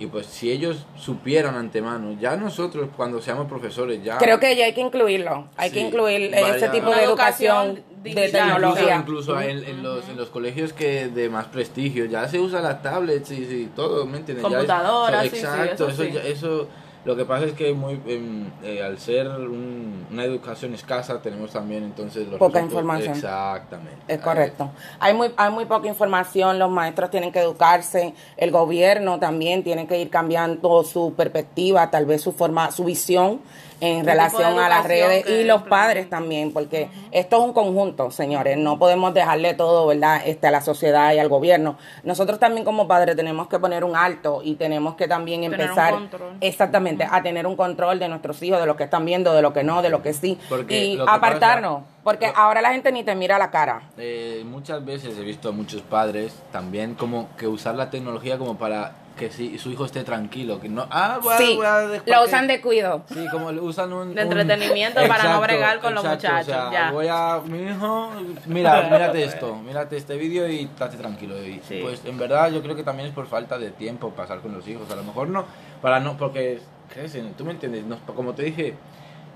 y- 0.03 0.07
pues 0.07 0.25
si 0.25 0.51
ellos 0.51 0.85
supieran 0.97 1.55
antemano, 1.55 2.13
ya 2.19 2.35
nosotros 2.35 2.89
cuando 2.95 3.21
seamos 3.21 3.47
profesores 3.47 4.03
ya... 4.03 4.17
Creo 4.17 4.39
que 4.39 4.55
ya 4.55 4.65
hay 4.65 4.73
que 4.73 4.81
incluirlo, 4.81 5.47
hay 5.57 5.69
Sí, 5.69 5.75
que 5.75 5.81
incluir 5.81 6.33
ese 6.33 6.69
tipo 6.69 6.89
de 6.91 7.03
educación 7.03 7.67
educación 7.67 7.83
de 8.03 8.29
tecnología. 8.29 8.95
Incluso, 8.95 9.31
incluso 9.33 9.41
en, 9.41 9.63
en 9.63 9.83
los, 9.83 10.09
en 10.09 10.17
los 10.17 10.29
colegios 10.29 10.73
que 10.73 11.07
de 11.09 11.29
más 11.29 11.45
prestigio 11.45 12.05
ya 12.05 12.27
se 12.27 12.39
usan 12.39 12.63
las 12.63 12.81
tablets 12.81 13.29
y, 13.31 13.35
y 13.43 13.71
todo, 13.75 14.05
¿me 14.05 14.17
entiendes? 14.17 14.43
Ya 14.43 14.49
es- 14.49 14.53
Computadoras, 14.55 15.23
sí, 15.23 15.29
sí, 15.29 15.37
exacto, 15.37 15.87
eso 15.89 16.03
sí. 16.03 16.11
ya- 16.11 16.21
eso- 16.23 16.67
lo 17.03 17.15
que 17.15 17.25
pasa 17.25 17.45
es 17.45 17.53
que 17.53 17.73
muy 17.73 17.99
em, 18.05 18.51
eh, 18.63 18.83
al 18.83 18.99
ser 18.99 19.27
un- 19.27 20.05
una 20.11 20.23
educación 20.23 20.73
escasa 20.73 21.21
tenemos 21.21 21.51
también 21.51 21.83
entonces 21.83 22.27
los 22.27 22.37
Poca 22.37 22.59
resultados- 22.59 22.71
información. 22.71 23.15
Exactamente. 23.15 23.97
Es 24.07 24.19
correcto. 24.19 24.69
Hay 24.99 25.13
muy, 25.13 25.31
hay 25.37 25.51
muy 25.51 25.65
poca 25.65 25.87
información, 25.87 26.59
los 26.59 26.69
maestros 26.69 27.09
tienen 27.09 27.31
que 27.31 27.39
educarse, 27.39 28.13
el 28.37 28.51
gobierno 28.51 29.19
también 29.19 29.63
tiene 29.63 29.87
que 29.87 29.99
ir 29.99 30.09
cambiando 30.09 30.83
su 30.83 31.13
perspectiva, 31.15 31.89
tal 31.89 32.05
vez 32.05 32.21
su 32.21 32.31
forma, 32.33 32.69
su 32.71 32.83
visión 32.83 33.39
en 33.81 34.05
relación 34.05 34.57
a 34.59 34.69
las 34.69 34.85
redes 34.85 35.27
y 35.27 35.43
los 35.43 35.63
padres 35.63 36.09
también, 36.09 36.53
porque 36.53 36.87
esto 37.11 37.37
es 37.39 37.43
un 37.43 37.51
conjunto, 37.53 38.11
señores, 38.11 38.55
no 38.57 38.77
podemos 38.79 39.13
dejarle 39.13 39.55
todo, 39.55 39.87
¿verdad?, 39.87 40.21
este, 40.25 40.47
a 40.47 40.51
la 40.51 40.61
sociedad 40.61 41.13
y 41.13 41.19
al 41.19 41.27
gobierno. 41.29 41.77
Nosotros 42.03 42.39
también 42.39 42.63
como 42.63 42.87
padres 42.87 43.15
tenemos 43.15 43.47
que 43.47 43.57
poner 43.59 43.83
un 43.83 43.95
alto 43.95 44.41
y 44.43 44.55
tenemos 44.55 44.95
que 44.95 45.07
también 45.07 45.41
Tener 45.41 45.55
un 45.59 45.61
empezar 45.63 45.93
control. 45.95 46.37
exactamente 46.41 47.07
a 47.09 47.21
tener 47.23 47.47
un 47.47 47.55
control 47.55 47.97
de 47.99 48.07
nuestros 48.07 48.41
hijos, 48.43 48.59
de 48.59 48.65
lo 48.67 48.75
que 48.77 48.83
están 48.83 49.03
viendo, 49.03 49.33
de 49.33 49.41
lo 49.41 49.51
que 49.51 49.63
no, 49.63 49.81
de 49.81 49.89
lo 49.89 50.01
que 50.03 50.13
sí, 50.13 50.37
Porque 50.47 50.77
y 50.85 50.95
que 50.97 51.03
apartarnos, 51.07 51.81
pasa- 51.81 51.85
porque 52.03 52.27
lo- 52.27 52.37
ahora 52.37 52.61
la 52.61 52.71
gente 52.73 52.91
ni 52.91 53.03
te 53.03 53.15
mira 53.15 53.37
la 53.39 53.49
cara. 53.49 53.81
Eh, 53.97 54.43
muchas 54.45 54.85
veces 54.85 55.17
he 55.17 55.21
visto 55.23 55.49
a 55.49 55.51
muchos 55.51 55.81
padres 55.81 56.33
también 56.51 56.93
como 56.93 57.29
que 57.37 57.47
usar 57.47 57.73
la 57.75 57.89
tecnología 57.89 58.37
como 58.37 58.57
para 58.57 58.93
que 59.17 59.29
si 59.29 59.57
su 59.59 59.69
hijo 59.71 59.85
esté 59.85 60.03
tranquilo, 60.03 60.59
que 60.59 60.67
no, 60.69 60.87
ah, 60.89 61.19
voy 61.21 61.33
a- 61.33 61.37
Sí, 61.37 61.55
voy 61.55 61.65
a 61.65 61.77
dejar 61.87 62.07
lo 62.07 62.23
usan 62.25 62.47
de 62.47 62.59
cuido. 62.61 63.03
Sí, 63.13 63.25
como 63.31 63.47
usan 63.49 63.93
un... 63.93 64.15
De 64.15 64.23
un- 64.25 64.31
entretenimiento 64.31 64.99
para 65.07 65.25
no 65.25 65.41
bregar 65.41 65.79
con 65.79 65.93
los 65.93 66.03
muchachos, 66.03 66.47
O 66.47 66.51
sea, 66.51 66.71
ya. 66.71 66.91
voy 66.91 67.07
a... 67.09 67.39
Mi 67.45 67.61
hijo, 67.69 68.11
mira, 68.47 68.81
mírate 68.91 69.23
esto, 69.23 69.55
mírate 69.55 69.97
este 69.97 70.15
vídeo 70.17 70.47
y 70.49 70.61
estate 70.63 70.97
tranquilo. 70.97 71.35
Y, 71.45 71.61
Sí. 71.67 71.79
Pues 71.83 72.03
en 72.05 72.17
verdad 72.17 72.51
yo 72.51 72.61
creo 72.63 72.75
que 72.75 72.83
también 72.83 73.09
es 73.09 73.13
por 73.13 73.27
falta 73.27 73.57
de 73.59 73.69
tiempo 73.71 74.09
pasar 74.11 74.39
con 74.39 74.53
los 74.53 74.67
hijos. 74.67 74.89
A 74.91 74.95
lo 74.95 75.03
mejor 75.03 75.27
no, 75.29 75.45
para 75.81 75.99
no, 75.99 76.17
porque 76.17 76.59
crecen, 76.91 77.33
tú 77.33 77.45
me 77.45 77.51
entiendes, 77.51 77.85
Nos- 77.85 77.99
como 78.15 78.33
te 78.33 78.43
dije, 78.43 78.75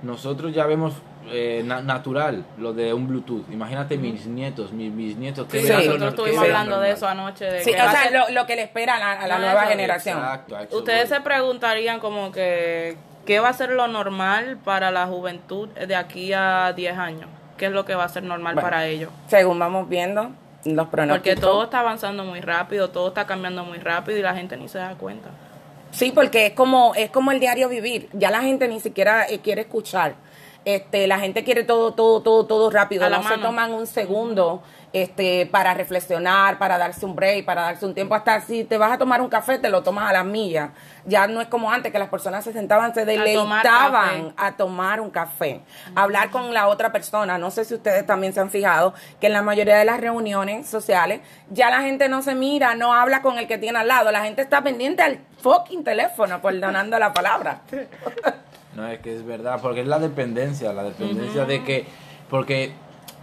nosotros 0.06 0.54
ya 0.54 0.66
vemos 0.66 0.94
eh, 1.32 1.64
na- 1.66 1.82
natural 1.82 2.46
lo 2.60 2.74
de 2.74 2.94
un 2.94 3.08
Bluetooth. 3.08 3.50
Imagínate 3.52 3.98
mis 3.98 4.28
nietos, 4.28 4.72
mis, 4.72 4.92
mis 4.94 5.18
nietos 5.18 5.48
que 5.48 5.62
Sí, 5.64 5.72
nosotros 5.74 6.10
estuvimos 6.10 6.44
hablando 6.44 6.76
de 6.80 6.90
normal. 6.90 6.98
eso 6.98 7.08
anoche. 7.08 7.46
De 7.46 7.64
Sí, 7.64 7.72
que 7.74 7.82
o 7.82 7.90
sea, 7.90 8.12
lo, 8.12 8.30
lo 8.30 8.46
que 8.46 8.56
le 8.56 8.62
espera 8.62 8.96
a 8.96 9.00
la, 9.00 9.12
a 9.14 9.28
la 9.28 9.36
No, 9.40 9.46
nueva 9.46 9.62
eso- 9.62 9.70
generación. 9.72 10.18
Exacto, 10.20 10.60
eso 10.60 10.78
Ustedes 10.78 11.10
se 11.10 11.20
preguntarían 11.22 12.00
como 12.00 12.32
que, 12.32 12.96
¿qué 13.26 13.40
va 13.40 13.50
a 13.50 13.54
ser 13.54 13.72
lo 13.72 13.88
normal 13.88 14.58
para 14.64 14.92
la 14.92 15.08
juventud 15.08 15.68
de 15.70 15.96
aquí 15.96 16.32
a 16.34 16.74
10 16.74 16.96
años? 16.98 17.28
¿Qué 17.58 17.66
es 17.68 17.72
lo 17.72 17.86
que 17.86 17.96
va 17.96 18.04
a 18.04 18.10
ser 18.10 18.22
normal 18.24 18.54
Bueno. 18.54 18.70
para 18.70 18.86
ellos? 18.86 19.10
Según 19.28 19.58
vamos 19.58 19.90
viendo, 19.90 20.30
los 20.66 20.88
pronósticos. 20.90 21.18
Porque 21.34 21.36
todo 21.42 21.64
está 21.64 21.80
avanzando 21.80 22.24
muy 22.24 22.42
rápido, 22.42 22.90
todo 22.92 23.08
está 23.08 23.26
cambiando 23.26 23.64
muy 23.64 23.80
rápido 23.80 24.20
y 24.20 24.22
la 24.22 24.36
gente 24.36 24.58
ni 24.58 24.68
se 24.68 24.78
da 24.78 24.94
cuenta. 24.94 25.30
Sí, 25.96 26.12
porque 26.12 26.48
es 26.48 26.54
como, 26.54 26.94
es 26.96 27.10
como 27.10 27.32
el 27.32 27.40
diario 27.40 27.70
vivir. 27.70 28.10
Ya 28.12 28.30
la 28.30 28.42
gente 28.42 28.68
ni 28.68 28.82
siquiera 28.82 29.26
eh, 29.30 29.40
quiere 29.40 29.62
escuchar. 29.62 30.16
Este, 30.66 31.08
la 31.08 31.20
gente 31.20 31.44
quiere 31.44 31.64
todo, 31.64 31.94
todo, 31.94 32.22
todo, 32.22 32.46
todo 32.46 32.70
rápido. 32.70 33.06
A 33.06 33.10
la 33.10 33.18
no 33.18 33.24
se 33.24 33.30
mano. 33.30 33.44
toman 33.48 33.72
un 33.74 33.88
segundo 33.88 34.62
este, 34.96 35.46
para 35.46 35.74
reflexionar, 35.74 36.58
para 36.58 36.78
darse 36.78 37.06
un 37.06 37.18
break, 37.18 37.44
para 37.44 37.64
darse 37.64 37.86
un 37.86 37.94
tiempo. 37.94 38.16
Hasta 38.16 38.40
si 38.40 38.64
te 38.64 38.78
vas 38.78 38.94
a 38.94 38.98
tomar 38.98 39.20
un 39.20 39.28
café, 39.28 39.60
te 39.60 39.68
lo 39.68 39.84
tomas 39.84 40.10
a 40.10 40.14
las 40.14 40.24
millas. 40.24 40.70
Ya 41.04 41.28
no 41.28 41.42
es 41.42 41.50
como 41.50 41.70
antes, 41.70 41.92
que 41.92 42.00
las 42.00 42.08
personas 42.08 42.46
se 42.46 42.54
sentaban, 42.54 42.94
se 42.94 43.04
deleitaban 43.04 44.34
a 44.38 44.54
tomar 44.54 45.02
un 45.02 45.10
café, 45.10 45.60
a 45.96 46.04
hablar 46.04 46.30
con 46.30 46.54
la 46.54 46.70
otra 46.70 46.94
persona. 46.94 47.38
No 47.38 47.52
sé 47.52 47.66
si 47.66 47.74
ustedes 47.74 48.06
también 48.06 48.32
se 48.32 48.40
han 48.40 48.50
fijado 48.50 48.94
que 49.20 49.28
en 49.28 49.34
la 49.34 49.42
mayoría 49.42 49.76
de 49.76 49.84
las 49.84 50.00
reuniones 50.00 50.66
sociales 50.66 51.20
ya 51.50 51.70
la 51.70 51.82
gente 51.82 52.08
no 52.08 52.22
se 52.22 52.34
mira, 52.34 52.76
no 52.76 52.94
habla 52.94 53.22
con 53.22 53.38
el 53.38 53.50
que 53.50 53.58
tiene 53.58 53.80
al 53.80 53.90
lado. 53.90 54.14
La 54.14 54.24
gente 54.24 54.44
está 54.44 54.64
pendiente 54.64 55.04
al 55.04 55.20
fucking 55.42 55.84
teléfono, 55.84 56.42
perdonando 56.42 56.98
la 56.98 57.12
palabra. 57.12 57.64
No, 58.76 58.86
es 58.90 59.00
que 59.00 59.16
es 59.16 59.26
verdad, 59.26 59.60
porque 59.62 59.80
es 59.80 59.88
la 59.88 60.00
dependencia, 60.00 60.74
la 60.74 60.84
dependencia 60.84 61.46
de 61.46 61.64
que, 61.64 61.86
porque 62.30 62.74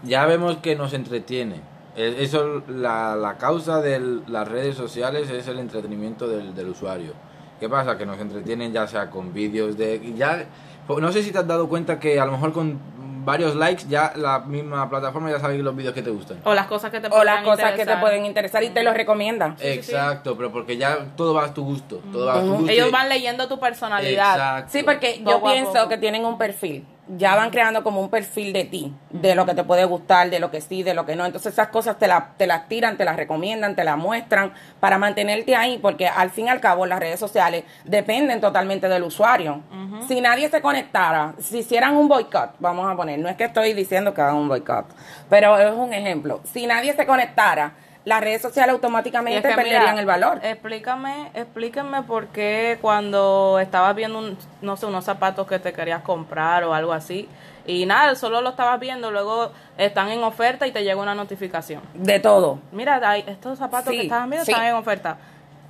ya 0.03 0.27
vemos 0.27 0.57
que 0.59 0.77
nos 0.77 0.93
entretiene. 0.93 1.61
Eh, 1.97 2.17
Eso, 2.21 2.63
la, 2.69 3.17
la 3.17 3.37
causa 3.37 3.81
de 3.81 4.01
las 4.27 4.49
redes 4.49 4.77
sociales 4.77 5.31
es 5.31 5.47
el 5.49 5.59
entretenimiento 5.59 6.27
del, 6.29 6.55
del 6.55 6.69
usuario. 6.69 7.13
¿Qué 7.61 7.69
pasa? 7.69 7.97
Que 7.97 8.07
nos 8.07 8.19
entretienen 8.19 8.73
ya 8.73 8.87
sea 8.87 9.11
con 9.11 9.33
vídeos 9.33 9.77
de... 9.77 10.13
ya 10.17 10.47
No 10.89 11.13
sé 11.13 11.23
si 11.23 11.31
te 11.31 11.39
has 11.39 11.47
dado 11.47 11.69
cuenta 11.69 12.01
que 12.01 12.19
a 12.19 12.25
lo 12.27 12.33
mejor 12.33 12.53
con 12.53 12.81
varios 13.25 13.55
likes 13.55 13.85
ya 13.89 14.13
la 14.17 14.41
misma 14.41 14.91
plataforma 14.91 15.31
ya 15.31 15.39
sabe 15.39 15.57
los 15.59 15.77
vídeos 15.77 15.95
que 15.95 16.03
te 16.03 16.11
gustan. 16.11 16.39
O 16.43 16.55
las 16.55 16.67
cosas 16.67 16.91
que 16.91 16.99
te 16.99 17.07
O 17.13 17.23
las 17.23 17.45
cosas 17.45 17.71
que 17.71 17.77
te 17.77 17.83
interesar. 17.83 18.01
pueden 18.01 18.27
interesar 18.27 18.65
y 18.65 18.71
te 18.71 18.83
los 18.83 18.95
recomienda. 18.95 19.55
Exacto, 19.61 20.37
pero 20.37 20.51
porque 20.51 20.77
ya 20.77 21.07
todo 21.17 21.35
va 21.35 21.45
a 21.45 21.55
tu 21.55 21.65
gusto. 21.65 22.01
Todo 22.11 22.27
va 22.27 22.39
a 22.39 22.41
tu 22.41 22.55
gusto. 22.55 22.73
Ellos 22.73 22.91
van 22.91 23.09
leyendo 23.09 23.47
tu 23.47 23.61
personalidad. 23.61 24.33
Exacto. 24.33 24.71
Sí, 24.73 24.83
porque 24.83 25.23
yo 25.25 25.41
pienso 25.43 25.89
que 25.89 25.99
tienen 25.99 26.25
un 26.25 26.37
perfil. 26.37 26.85
Ya 27.09 27.35
van 27.35 27.51
creando 27.51 27.83
como 27.83 28.01
un 28.01 28.09
perfil 28.09 28.53
de 28.53 28.65
ti, 28.65 28.95
de 29.11 29.35
lo 29.35 29.45
que 29.45 29.55
te 29.55 29.65
puede 29.65 29.85
gustar, 29.85 30.31
de 30.31 30.39
lo 30.39 30.53
que 30.53 30.61
sí, 30.61 30.85
de 30.85 30.95
lo 30.95 31.05
que 31.05 31.17
no. 31.17 31.27
Entonces 31.27 31.53
esas 31.53 31.67
cosas 31.69 31.99
te, 31.99 32.07
la- 32.07 32.29
te 32.37 32.47
las 32.47 32.69
tiran, 32.69 32.97
te 32.97 33.05
las 33.05 33.17
recomiendan, 33.17 33.75
te 33.75 33.83
las 33.83 33.99
muestran 33.99 34.53
para 34.79 34.99
mantenerte 34.99 35.57
ahí, 35.57 35.79
porque 35.83 36.07
al 36.07 36.31
fin 36.31 36.47
y 36.47 36.49
al 36.49 36.61
cabo 36.61 36.87
las 36.87 37.01
redes 37.01 37.19
sociales 37.19 37.65
dependen 37.85 38.41
totalmente 38.41 38.89
del 38.89 39.03
usuario. 39.03 39.63
Si 40.07 40.21
nadie 40.21 40.49
se 40.49 40.63
conectara, 40.63 41.35
si 41.41 41.59
hicieran 41.59 41.97
un 41.97 42.07
boicot, 42.09 42.55
vamos 42.61 42.91
a 42.91 42.95
poner, 42.97 43.19
no 43.19 43.29
es 43.29 43.37
que 43.37 43.45
estoy 43.45 43.73
diciendo 43.73 44.15
que 44.15 44.21
hagan 44.21 44.37
un 44.37 44.49
boicot, 44.49 44.87
pero 45.29 45.59
es 45.59 45.73
un 45.73 45.93
ejemplo. 45.93 46.41
Si 46.53 46.67
nadie 46.67 46.95
se 46.95 47.05
conectara, 47.05 47.73
las 48.05 48.21
redes 48.21 48.43
sociales 48.43 48.73
automáticamente 48.73 49.39
es 49.39 49.45
que, 49.45 49.55
perderían 49.55 49.83
mira, 49.83 50.01
el 50.01 50.07
valor. 50.07 50.41
Explícame, 50.43 51.31
explíquenme 51.35 52.03
por 52.03 52.29
qué 52.29 52.79
cuando 52.81 53.59
estabas 53.61 53.95
viendo, 53.95 54.19
un, 54.19 54.39
no 54.61 54.77
sé, 54.77 54.87
unos 54.87 55.05
zapatos 55.05 55.47
que 55.47 55.59
te 55.59 55.73
querías 55.73 56.03
comprar 56.03 56.65
o 56.65 56.75
algo 56.75 56.93
así, 56.93 57.29
y 57.67 57.87
nada, 57.87 58.15
solo 58.17 58.41
lo 58.41 58.51
estabas 58.51 58.81
viendo, 58.81 59.11
luego 59.11 59.53
están 59.79 60.09
en 60.11 60.23
oferta 60.25 60.67
y 60.67 60.73
te 60.73 60.83
llega 60.83 61.01
una 61.01 61.15
notificación. 61.15 61.83
De 61.95 62.19
todo. 62.19 62.59
Mira, 62.73 63.01
hay 63.09 63.25
estos 63.27 63.59
zapatos 63.59 63.91
Sí, 63.93 63.99
que 63.99 64.03
estaban 64.05 64.29
viendo 64.31 64.45
sí. 64.45 64.51
están 64.51 64.67
en 64.67 64.75
oferta. 64.75 65.17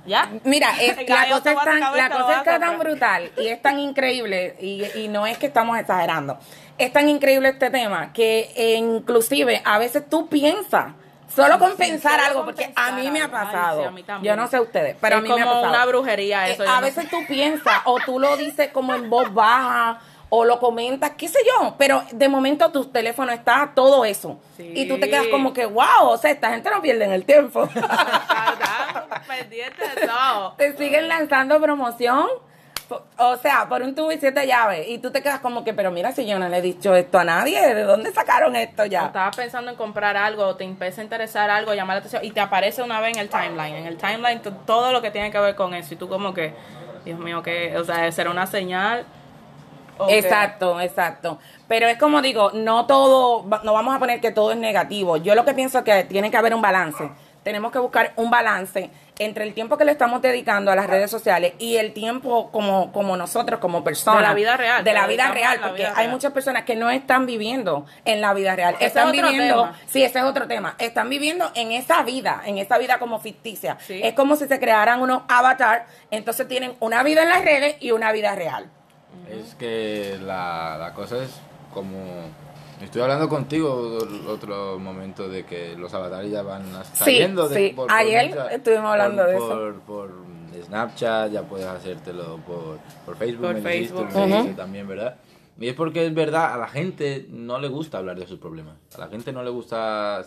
¿Ya? 0.05 0.29
Mira, 0.43 0.71
es, 0.81 0.97
la 1.07 1.29
cosa 1.29 1.51
es 1.51 1.63
tan, 1.63 1.79
la 1.79 2.09
cosa 2.09 2.39
es 2.39 2.59
tan 2.59 2.79
brutal 2.79 3.31
y 3.37 3.47
es 3.47 3.61
tan 3.61 3.79
increíble 3.79 4.57
y, 4.59 4.83
y 4.95 5.07
no 5.07 5.25
es 5.27 5.37
que 5.37 5.45
estamos 5.45 5.77
exagerando. 5.77 6.37
Es 6.77 6.91
tan 6.91 7.07
increíble 7.07 7.49
este 7.49 7.69
tema 7.69 8.11
que 8.11 8.51
eh, 8.55 8.75
inclusive 8.75 9.61
a 9.63 9.77
veces 9.77 10.09
tú 10.09 10.27
piensas 10.27 10.87
solo 11.35 11.59
con 11.59 11.75
pensar 11.75 12.13
solo 12.19 12.25
algo 12.27 12.45
porque 12.45 12.71
a 12.75 12.91
mí 12.93 13.09
me 13.11 13.21
ha. 13.21 13.25
Ay, 13.25 13.29
pasado. 13.31 13.81
sí, 13.81 13.87
a 13.87 13.91
mí 13.91 14.03
también. 14.03 14.33
yo 14.35 14.41
no 14.41 14.47
sé 14.47 14.59
ustedes, 14.59 14.95
pero 14.99 15.15
Es 15.17 15.19
a 15.19 15.23
mí 15.23 15.29
me 15.29 15.41
ha 15.41 15.45
como 15.45 15.61
pasado. 15.61 15.73
una 15.73 15.85
brujería 15.85 16.47
eso, 16.49 16.63
Eh, 16.63 16.65
yo 16.65 16.71
a 16.71 16.75
no 16.75 16.81
veces 16.81 17.03
sé. 17.05 17.09
tú 17.09 17.17
piensas 17.27 17.81
o 17.85 17.97
tú 18.05 18.19
lo 18.19 18.35
dices 18.37 18.69
como 18.71 18.93
en 18.95 19.09
voz 19.09 19.33
baja 19.33 19.99
o 20.35 20.45
lo 20.45 20.59
comentas, 20.59 21.11
qué 21.15 21.27
sé 21.27 21.37
yo, 21.45 21.75
pero 21.77 22.03
de 22.11 22.27
momento 22.27 22.71
tu 22.71 22.85
teléfono 22.85 23.31
está 23.31 23.71
todo 23.75 24.03
eso. 24.03 24.39
Sí. 24.57 24.71
Y 24.75 24.87
tú 24.87 24.99
te 24.99 25.07
quedas 25.07 25.27
como 25.27 25.53
que, 25.53 25.67
wow, 25.67 26.05
o 26.07 26.17
sea, 26.17 26.31
esta 26.31 26.49
gente 26.49 26.71
no 26.71 26.81
pierde 26.81 27.05
en 27.05 27.11
el 27.11 27.23
tiempo. 27.23 27.69
Te 30.57 30.75
siguen 30.77 31.07
lanzando 31.07 31.59
promoción. 31.61 32.27
O 33.17 33.37
sea, 33.37 33.67
por 33.69 33.81
un 33.81 33.95
tubo 33.95 34.11
y 34.11 34.17
siete 34.17 34.45
llaves. 34.45 34.87
Y 34.89 34.97
tú 34.99 35.11
te 35.11 35.21
quedas 35.21 35.39
como 35.39 35.63
que, 35.63 35.73
pero 35.73 35.91
mira, 35.91 36.11
si 36.11 36.25
yo 36.25 36.39
no 36.39 36.49
le 36.49 36.57
he 36.57 36.61
dicho 36.61 36.95
esto 36.95 37.19
a 37.19 37.23
nadie, 37.23 37.73
¿de 37.73 37.83
dónde 37.83 38.11
sacaron 38.11 38.55
esto 38.55 38.83
O 38.83 38.85
ya? 38.85 39.05
estabas 39.05 39.35
pensando 39.35 39.71
en 39.71 39.77
comprar 39.77 40.17
algo, 40.17 40.45
o 40.45 40.55
te 40.55 40.63
empieza 40.63 41.01
a 41.01 41.03
interesar 41.03 41.49
algo, 41.49 41.73
llamar 41.73 41.95
la 41.95 41.99
atención 41.99 42.23
y 42.23 42.31
te 42.31 42.39
aparece 42.39 42.81
una 42.83 42.99
vez 42.99 43.15
en 43.15 43.21
el 43.21 43.29
timeline. 43.29 43.75
En 43.75 43.87
el 43.87 43.97
timeline 43.97 44.41
todo 44.65 44.91
lo 44.91 45.01
que 45.01 45.11
tiene 45.11 45.31
que 45.31 45.39
ver 45.39 45.55
con 45.55 45.73
eso. 45.73 45.93
Y 45.93 45.97
tú 45.97 46.07
como 46.09 46.33
que, 46.33 46.53
Dios 47.05 47.19
mío, 47.19 47.41
que, 47.41 47.77
o 47.77 47.83
sea, 47.83 48.11
será 48.11 48.29
una 48.29 48.47
señal. 48.47 49.05
o 49.97 50.09
Exacto, 50.09 50.79
exacto. 50.81 51.39
Pero 51.67 51.87
es 51.87 51.97
como 51.97 52.21
digo, 52.21 52.51
no 52.53 52.85
todo, 52.85 53.45
no 53.63 53.73
vamos 53.73 53.95
a 53.95 53.99
poner 53.99 54.21
que 54.21 54.31
todo 54.31 54.51
es 54.51 54.57
negativo. 54.57 55.17
Yo 55.17 55.35
lo 55.35 55.45
que 55.45 55.53
pienso 55.53 55.79
es 55.79 55.83
que 55.83 56.03
tiene 56.03 56.29
que 56.29 56.37
haber 56.37 56.53
un 56.53 56.61
balance. 56.61 57.09
Tenemos 57.43 57.71
que 57.71 57.79
buscar 57.79 58.13
un 58.15 58.29
balance 58.29 58.89
entre 59.19 59.43
el 59.43 59.53
tiempo 59.53 59.77
que 59.77 59.85
le 59.85 59.91
estamos 59.91 60.21
dedicando 60.21 60.71
a 60.71 60.75
las 60.75 60.87
redes 60.87 61.11
sociales 61.11 61.53
y 61.59 61.75
el 61.77 61.93
tiempo 61.93 62.49
como, 62.51 62.91
como 62.91 63.15
nosotros, 63.17 63.59
como 63.59 63.83
personas. 63.83 64.21
De 64.21 64.27
la 64.27 64.33
vida 64.33 64.57
real, 64.57 64.83
De 64.83 64.93
la 64.93 65.05
vida 65.07 65.27
real, 65.31 65.57
la 65.61 65.67
porque 65.67 65.81
vida 65.83 65.89
hay 65.91 66.05
real. 66.05 66.11
muchas 66.11 66.31
personas 66.33 66.63
que 66.63 66.75
no 66.75 66.89
están 66.89 67.25
viviendo 67.25 67.85
en 68.05 68.21
la 68.21 68.33
vida 68.33 68.55
real. 68.55 68.75
Ese 68.75 68.85
están 68.87 69.09
es 69.09 69.19
otro 69.19 69.29
viviendo, 69.31 69.63
tema. 69.65 69.79
sí, 69.85 70.03
ese 70.03 70.19
es 70.19 70.25
otro 70.25 70.47
tema. 70.47 70.75
Están 70.79 71.09
viviendo 71.09 71.51
en 71.55 71.71
esa 71.73 72.01
vida, 72.03 72.41
en 72.45 72.57
esa 72.57 72.77
vida 72.77 72.97
como 72.97 73.19
ficticia. 73.19 73.77
Sí. 73.85 73.99
Es 74.03 74.13
como 74.13 74.35
si 74.35 74.47
se 74.47 74.59
crearan 74.59 75.01
unos 75.01 75.23
avatar, 75.27 75.85
entonces 76.09 76.47
tienen 76.47 76.73
una 76.79 77.03
vida 77.03 77.23
en 77.23 77.29
las 77.29 77.43
redes 77.45 77.75
y 77.79 77.91
una 77.91 78.11
vida 78.11 78.33
real. 78.35 78.67
Es 79.29 79.53
que 79.55 80.17
la, 80.21 80.77
la 80.79 80.93
cosa 80.93 81.23
es 81.23 81.29
como... 81.73 81.97
Estoy 82.81 83.01
hablando 83.01 83.29
contigo 83.29 83.97
otro 84.27 84.77
momento 84.79 85.29
de 85.29 85.45
que 85.45 85.75
los 85.77 85.93
avatares 85.93 86.31
ya 86.31 86.41
van 86.43 86.63
saliendo 86.93 87.47
de, 87.47 87.69
sí. 87.69 87.75
Ayer 87.89 88.35
estuvimos 88.51 88.85
hablando 88.91 89.23
por- 89.23 89.31
de 89.31 89.35
eso. 89.37 89.47
por, 89.47 89.79
Por 89.81 90.63
Snapchat, 90.65 91.31
ya 91.31 91.43
puedes 91.43 91.65
hacértelo 91.65 92.37
por, 92.45 92.79
por 93.05 93.15
Facebook, 93.15 93.47
Por 93.47 93.61
me 93.61 93.71
dijiste, 93.71 93.95
Facebook, 93.95 94.13
me 94.19 94.25
sí. 94.25 94.31
dijiste 94.31 94.53
también, 94.55 94.87
¿verdad? 94.87 95.15
Y 95.59 95.67
es 95.67 95.75
porque 95.75 96.05
es 96.05 96.13
verdad, 96.13 96.53
a 96.53 96.57
la 96.57 96.67
gente 96.67 97.27
no 97.29 97.59
le 97.59 97.67
gusta 97.69 97.99
hablar 97.99 98.19
de 98.19 98.27
sus 98.27 98.39
problemas. 98.39 98.75
A 98.95 98.99
la 98.99 99.07
gente 99.07 99.31
no 99.31 99.43
le 99.43 99.49
gusta 99.51 100.23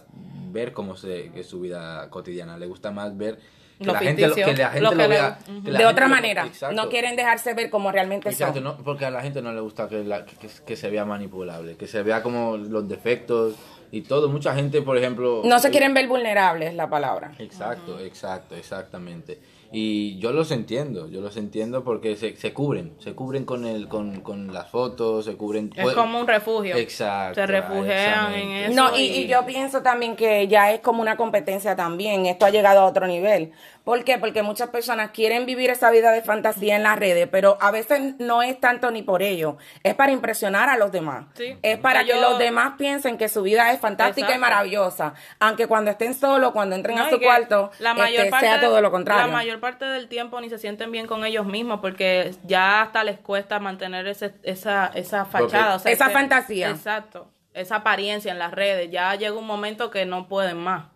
ver 0.53 0.73
cómo 0.73 0.97
se, 0.97 1.31
que 1.33 1.41
es 1.41 1.47
su 1.47 1.61
vida 1.61 2.09
cotidiana. 2.11 2.57
Le 2.57 2.67
gusta 2.67 2.91
más 2.91 3.17
ver 3.17 3.39
que 3.79 3.85
Lo 3.85 3.93
la 3.93 3.99
gente, 3.99 4.23
que 4.23 4.29
la 4.57 4.71
gente 4.71 4.81
lo 4.81 4.91
que 4.91 5.07
vea. 5.07 5.39
Ujú. 5.49 5.63
que 5.65 5.71
la 5.71 5.79
de 5.79 5.85
gente 5.85 5.85
otra 5.87 6.09
lo- 6.09 6.15
manera. 6.15 6.47
Exacto. 6.47 6.75
No 6.77 6.89
quieren 6.89 7.17
dejarse 7.17 7.55
ver 7.55 7.69
como 7.71 7.93
realmente 7.93 8.29
Exacto, 8.31 8.55
son. 8.55 8.65
no, 8.65 8.77
porque 8.79 9.05
a 9.05 9.11
la 9.11 9.21
gente 9.23 9.43
no 9.43 9.53
le 9.53 9.61
gusta 9.61 9.89
que, 9.89 10.03
la- 10.05 10.25
que, 10.25 10.49
que 10.67 10.77
se 10.77 10.89
vea 10.91 11.05
manipulable, 11.05 11.77
que 11.77 11.87
se 11.87 12.03
vea 12.03 12.23
como 12.23 12.57
los 12.57 12.89
defectos 12.89 13.55
y 13.93 14.01
todo. 14.03 14.29
Mucha 14.29 14.55
gente, 14.55 14.83
por 14.83 14.97
ejemplo... 14.97 15.43
No 15.45 15.59
se 15.59 15.69
eh, 15.69 15.71
quieren 15.71 15.93
ver 15.95 16.09
vulnerables, 16.09 16.75
la 16.75 16.89
palabra. 16.89 17.33
Exacto, 17.39 18.01
exacto, 18.01 18.55
exactamente. 18.57 19.39
Y 19.79 20.19
yo 20.21 20.33
los 20.33 20.53
entiendo, 20.53 21.07
yo 21.11 21.21
los 21.21 21.37
entiendo 21.37 21.85
porque 21.85 22.17
se, 22.17 22.35
se 22.37 22.55
cubren, 22.55 22.95
se 22.99 23.13
cubren 23.13 23.45
con 23.45 23.67
el 23.67 23.89
con, 23.89 24.23
con 24.23 24.55
las 24.55 24.71
fotos, 24.71 25.27
se 25.27 25.37
cubren... 25.37 25.71
Es 25.77 25.93
como 25.93 26.19
un 26.19 26.27
refugio. 26.27 26.75
Exacto. 26.77 27.35
Se 27.35 27.47
refugian 27.47 28.33
en 28.33 28.51
eso. 28.53 28.75
No, 28.75 28.97
y, 28.97 29.03
y 29.03 29.27
yo 29.27 29.45
pienso 29.45 29.83
también 29.83 30.17
que 30.17 30.49
ya 30.49 30.73
es 30.73 30.81
como 30.81 31.03
una 31.03 31.19
competencia 31.19 31.77
también. 31.77 32.25
Esto 32.25 32.47
ha 32.47 32.51
llegado 32.51 32.81
a 32.81 32.85
otro 32.87 33.07
nivel. 33.07 33.53
¿Por 33.85 34.03
qué? 34.03 34.17
Porque 34.19 34.43
muchas 34.43 34.71
personas 34.71 35.11
quieren 35.13 35.45
vivir 35.47 35.69
esa 35.71 35.91
vida 35.91 36.11
de 36.11 36.21
fantasía 36.23 36.75
en 36.75 36.83
las 36.83 36.99
redes, 36.99 37.29
pero 37.31 37.57
a 37.61 37.71
veces 37.71 38.15
no 38.19 38.43
es 38.43 38.59
tanto 38.59 38.91
ni 38.91 39.03
por 39.03 39.23
ello. 39.23 39.59
Es 39.85 39.95
para 39.95 40.11
impresionar 40.11 40.69
a 40.71 40.77
los 40.77 40.91
demás. 40.91 41.27
Sí. 41.35 41.55
Es 41.63 41.79
para 41.79 42.01
Que 42.01 42.07
que 42.07 42.13
yo- 42.15 42.21
los 42.23 42.39
demás 42.39 42.73
piensen 42.79 43.17
que 43.19 43.29
su 43.29 43.43
vida 43.43 43.71
es 43.73 43.79
fantástica 43.79 44.35
y 44.35 44.39
maravillosa. 44.39 45.15
Aunque 45.39 45.69
cuando 45.69 45.91
estén 45.93 46.15
solos, 46.15 46.51
cuando 46.53 46.75
entren 46.75 46.97
No, 46.97 47.05
a 47.05 47.11
su 47.11 47.21
cuarto, 47.21 47.71
la 47.79 47.95
mayor 47.95 48.21
este, 48.21 48.31
parte 48.31 48.47
sea 48.47 48.61
todo 48.61 48.81
lo 48.81 48.91
contrario. 48.91 49.27
La 49.27 49.33
mayor 49.33 49.61
parte 49.67 49.85
del 49.85 50.09
tiempo 50.09 50.41
ni 50.41 50.49
se 50.49 50.59
sienten 50.59 50.91
bien 50.93 51.07
con 51.07 51.25
ellos 51.25 51.47
mismos 51.47 51.81
porque 51.81 52.35
ya 52.45 52.83
hasta 52.83 53.03
les 53.05 53.19
cuesta 53.19 53.59
mantener 53.59 54.07
ese, 54.07 54.35
esa, 54.43 54.87
esa 54.95 55.25
fachada. 55.25 55.77
o 55.77 55.79
sea, 55.79 55.93
Esa 55.93 56.05
ese- 56.05 56.13
fantasía. 56.13 56.71
Exacto. 56.71 57.29
Esa 57.55 57.77
apariencia 57.77 58.31
en 58.33 58.39
las 58.39 58.53
redes. 58.53 58.91
Ya 58.91 59.15
llega 59.15 59.33
un 59.35 59.47
momento 59.47 59.91
que 59.91 60.05
no 60.07 60.29
pueden 60.29 60.59
más. 60.59 60.87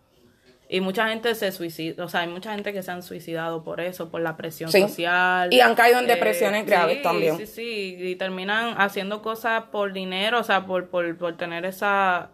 Y 0.69 0.79
mucha 0.79 1.09
gente 1.09 1.35
se 1.35 1.51
suicida, 1.51 2.05
o 2.05 2.07
sea, 2.07 2.21
hay 2.21 2.27
mucha 2.29 2.53
gente 2.53 2.71
que 2.71 2.81
se 2.81 2.91
han 2.91 3.03
suicidado 3.03 3.61
por 3.63 3.81
eso, 3.81 4.09
por 4.09 4.21
la 4.21 4.37
presión 4.37 4.71
Sí. 4.71 4.79
social. 4.81 5.49
Eh, 5.51 5.57
Y 5.57 5.59
han 5.59 5.75
caído 5.75 5.99
en 5.99 6.07
depresiones 6.07 6.65
graves 6.65 6.97
sí, 6.97 7.03
también. 7.03 7.37
Sí, 7.37 7.45
sí, 7.45 7.95
y 7.99 8.15
terminan 8.15 8.75
haciendo 8.79 9.21
cosas 9.21 9.63
por 9.65 9.91
dinero, 9.91 10.39
o 10.39 10.43
sea, 10.43 10.65
por, 10.65 10.87
por, 10.89 11.17
por 11.17 11.35
tener 11.35 11.65
esa... 11.65 12.29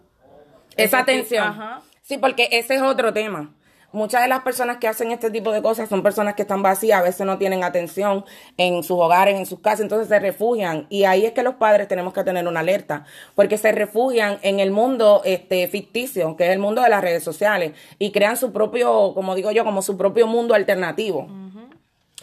esa 0.76 1.00
atención. 1.00 1.48
Ajá. 1.48 1.82
Sí, 2.04 2.20
porque 2.20 2.48
ese 2.52 2.76
es 2.76 2.82
otro 2.84 3.12
tema. 3.12 3.50
Muchas 3.92 4.22
de 4.22 4.28
las 4.28 4.42
personas 4.42 4.78
que 4.78 4.88
hacen 4.88 5.12
este 5.12 5.32
tipo 5.32 5.52
de 5.52 5.62
cosas 5.62 5.90
son 5.90 6.04
personas 6.04 6.36
que 6.36 6.44
están 6.44 6.62
vacías, 6.62 7.00
a 7.00 7.04
veces 7.04 7.26
no 7.26 7.38
tienen 7.38 7.64
atención 7.64 8.26
en 8.58 8.84
sus 8.84 8.98
hogares, 8.98 9.38
en 9.38 9.46
sus 9.46 9.60
casas, 9.60 9.82
entonces 9.82 10.08
se 10.08 10.20
refugian. 10.20 10.88
Y 10.90 11.04
ahí 11.06 11.26
es 11.26 11.34
que 11.34 11.44
los 11.44 11.56
padres 11.56 11.88
tenemos 11.88 12.14
que 12.14 12.24
tener 12.24 12.48
una 12.48 12.60
alerta, 12.60 13.06
porque 13.36 13.58
se 13.58 13.72
refugian 13.72 14.40
en 14.42 14.60
el 14.60 14.72
mundo 14.72 15.22
este, 15.26 15.68
ficticio, 15.68 16.36
que 16.36 16.46
es 16.46 16.52
el 16.52 16.60
mundo 16.60 16.82
de 16.82 16.90
las 16.90 17.02
redes 17.02 17.24
sociales, 17.24 17.74
y 18.00 18.12
crean 18.12 18.38
su 18.38 18.52
propio, 18.52 19.14
como 19.14 19.36
digo 19.36 19.52
yo, 19.52 19.64
como 19.64 19.82
su 19.82 19.98
propio 19.98 20.28
mundo 20.28 20.54
alternativo. 20.54 21.28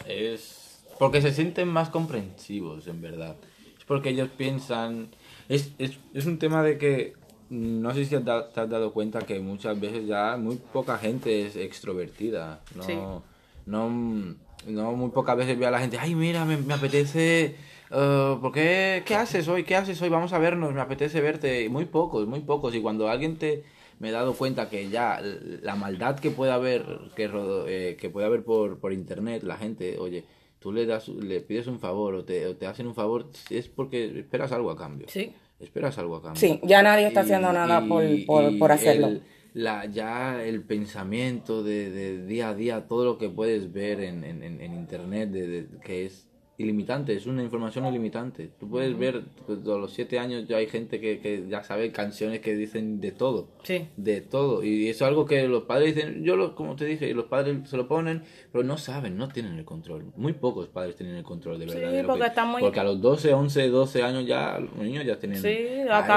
Es 0.07 0.83
porque 0.99 1.21
se 1.21 1.33
sienten 1.33 1.67
más 1.67 1.89
comprensivos, 1.89 2.87
en 2.87 3.01
verdad. 3.01 3.35
Es 3.77 3.85
porque 3.85 4.09
ellos 4.09 4.29
piensan... 4.35 5.09
Es, 5.49 5.71
es, 5.77 5.97
es 6.13 6.25
un 6.25 6.39
tema 6.39 6.63
de 6.63 6.77
que 6.77 7.13
no 7.55 7.93
sé 7.93 8.05
si 8.05 8.17
te 8.17 8.31
has 8.31 8.69
dado 8.69 8.93
cuenta 8.93 9.21
que 9.21 9.39
muchas 9.39 9.79
veces 9.79 10.05
ya 10.05 10.37
muy 10.37 10.57
poca 10.57 10.97
gente 10.97 11.47
es 11.47 11.55
extrovertida. 11.55 12.61
No, 12.75 13.23
no, 13.65 14.35
no 14.67 14.91
muy 14.93 15.09
pocas 15.11 15.37
veces 15.37 15.57
veo 15.57 15.67
a 15.67 15.71
la 15.71 15.79
gente, 15.79 15.97
ay, 15.99 16.15
mira, 16.15 16.45
me, 16.45 16.73
apetece... 16.73 17.55
Uh, 17.91 18.41
¿por 18.41 18.51
qué, 18.51 19.03
qué 19.05 19.15
haces 19.15 19.47
hoy? 19.47 19.63
¿Qué 19.63 19.75
haces 19.75 20.01
hoy? 20.01 20.09
Vamos 20.09 20.33
a 20.33 20.39
vernos, 20.39 20.73
me 20.73 20.81
apetece 20.81 21.21
verte. 21.21 21.69
Muy 21.69 21.85
pocos, 21.85 22.27
muy 22.27 22.39
pocos. 22.39 22.73
Y 22.73 22.81
cuando 22.81 23.07
alguien 23.07 23.37
te, 23.37 23.63
me 23.99 24.09
he 24.09 24.11
dado 24.11 24.33
cuenta 24.33 24.69
que 24.69 24.89
ya 24.89 25.21
la 25.21 25.75
maldad 25.75 26.19
que 26.19 26.31
puede 26.31 26.51
haber 26.51 26.83
que, 27.15 27.29
eh, 27.67 27.97
que 27.99 28.09
puede 28.09 28.25
haber 28.25 28.43
por, 28.43 28.79
por 28.79 28.93
internet 28.93 29.43
la 29.43 29.57
gente 29.57 29.97
oye 29.99 30.25
tú 30.59 30.71
le 30.71 30.85
das 30.85 31.07
le 31.07 31.41
pides 31.41 31.67
un 31.67 31.79
favor 31.79 32.15
o 32.15 32.25
te, 32.25 32.47
o 32.47 32.55
te 32.55 32.67
hacen 32.67 32.87
un 32.87 32.95
favor 32.95 33.29
es 33.49 33.67
porque 33.67 34.19
esperas 34.19 34.51
algo 34.51 34.71
a 34.71 34.77
cambio 34.77 35.07
sí 35.09 35.33
esperas 35.59 35.97
algo 35.97 36.17
a 36.17 36.35
Sí, 36.35 36.59
ya 36.63 36.83
nadie 36.83 37.07
está 37.07 37.21
haciendo 37.21 37.51
nada 37.53 37.85
por, 37.87 38.03
por, 38.57 38.71
hacerlo. 38.71 39.19
la, 39.53 39.85
ya 39.85 40.43
el 40.43 40.63
pensamiento 40.63 41.63
de, 41.63 41.89
de, 41.89 42.25
día 42.25 42.49
a 42.49 42.55
día, 42.55 42.87
todo 42.87 43.05
lo 43.05 43.17
que 43.17 43.29
puedes 43.29 43.71
ver 43.71 44.01
en, 44.01 44.23
en, 44.23 44.43
en 44.43 44.73
internet, 44.73 45.29
de, 45.29 45.67
que 45.83 46.05
es 46.05 46.27
ilimitante, 46.57 47.13
es 47.13 47.25
una 47.25 47.43
información 47.43 47.85
ilimitante. 47.85 48.49
Tú 48.59 48.69
puedes 48.69 48.97
ver, 48.97 49.23
pues, 49.45 49.59
a 49.59 49.77
los 49.77 49.93
siete 49.93 50.19
años 50.19 50.47
ya 50.47 50.57
hay 50.57 50.67
gente 50.67 51.01
que, 51.01 51.19
que, 51.19 51.45
ya 51.49 51.63
sabe 51.63 51.91
canciones 51.91 52.39
que 52.39 52.55
dicen 52.55 53.01
de 53.01 53.11
todo. 53.11 53.49
Sí. 53.63 53.89
De 53.97 54.21
todo. 54.21 54.63
Y 54.63 54.89
eso 54.89 55.05
es 55.05 55.09
algo 55.09 55.25
que 55.25 55.47
los 55.47 55.63
padres 55.63 55.95
dicen, 55.95 56.23
yo 56.23 56.35
lo, 56.35 56.55
como 56.55 56.75
te 56.75 56.85
dije, 56.85 57.13
los 57.13 57.25
padres 57.25 57.69
se 57.69 57.75
lo 57.75 57.87
ponen, 57.87 58.23
pero 58.51 58.63
no 58.63 58.77
saben, 58.77 59.17
no 59.17 59.27
tienen 59.27 59.57
el 59.57 59.65
control. 59.65 60.05
Muy 60.15 60.33
pocos 60.33 60.67
padres 60.67 60.95
tienen 60.95 61.15
el 61.15 61.23
control 61.23 61.59
de 61.59 61.65
verdad. 61.65 61.91
Sí, 61.91 62.05
porque, 62.05 62.41
muy... 62.45 62.61
porque 62.61 62.79
a 62.79 62.83
los 62.83 63.01
12, 63.01 63.33
11, 63.33 63.69
12 63.69 64.03
años 64.03 64.25
ya 64.25 64.57
los 64.59 64.75
niños 64.77 65.05
ya 65.05 65.19
tienen 65.19 65.41
sí, 65.41 65.57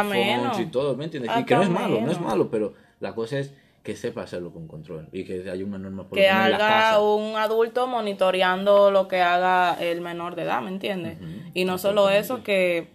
menos. 0.08 0.60
y 0.60 0.66
todo, 0.66 0.96
¿me 0.96 1.04
entiendes? 1.04 1.32
y 1.38 1.44
que 1.44 1.54
no 1.54 1.62
es 1.62 1.70
malo, 1.70 2.00
no 2.00 2.10
es 2.10 2.20
malo, 2.20 2.50
pero 2.50 2.74
la 3.00 3.14
cosa 3.14 3.38
es 3.38 3.54
que 3.82 3.96
sepa 3.96 4.22
hacerlo 4.22 4.52
con 4.52 4.66
control 4.68 5.08
y 5.12 5.24
que 5.24 5.50
haya 5.50 5.64
una 5.64 5.78
norma 5.78 6.08
por 6.08 6.18
que 6.18 6.28
haga 6.28 7.00
un 7.00 7.36
adulto 7.36 7.86
monitoreando 7.86 8.90
lo 8.90 9.08
que 9.08 9.20
haga 9.20 9.74
el 9.80 10.00
menor 10.00 10.34
de 10.34 10.42
edad, 10.42 10.60
¿me 10.60 10.68
entiendes? 10.68 11.18
Y 11.54 11.64
no 11.64 11.78
solo 11.78 12.10
eso, 12.10 12.42
que 12.42 12.88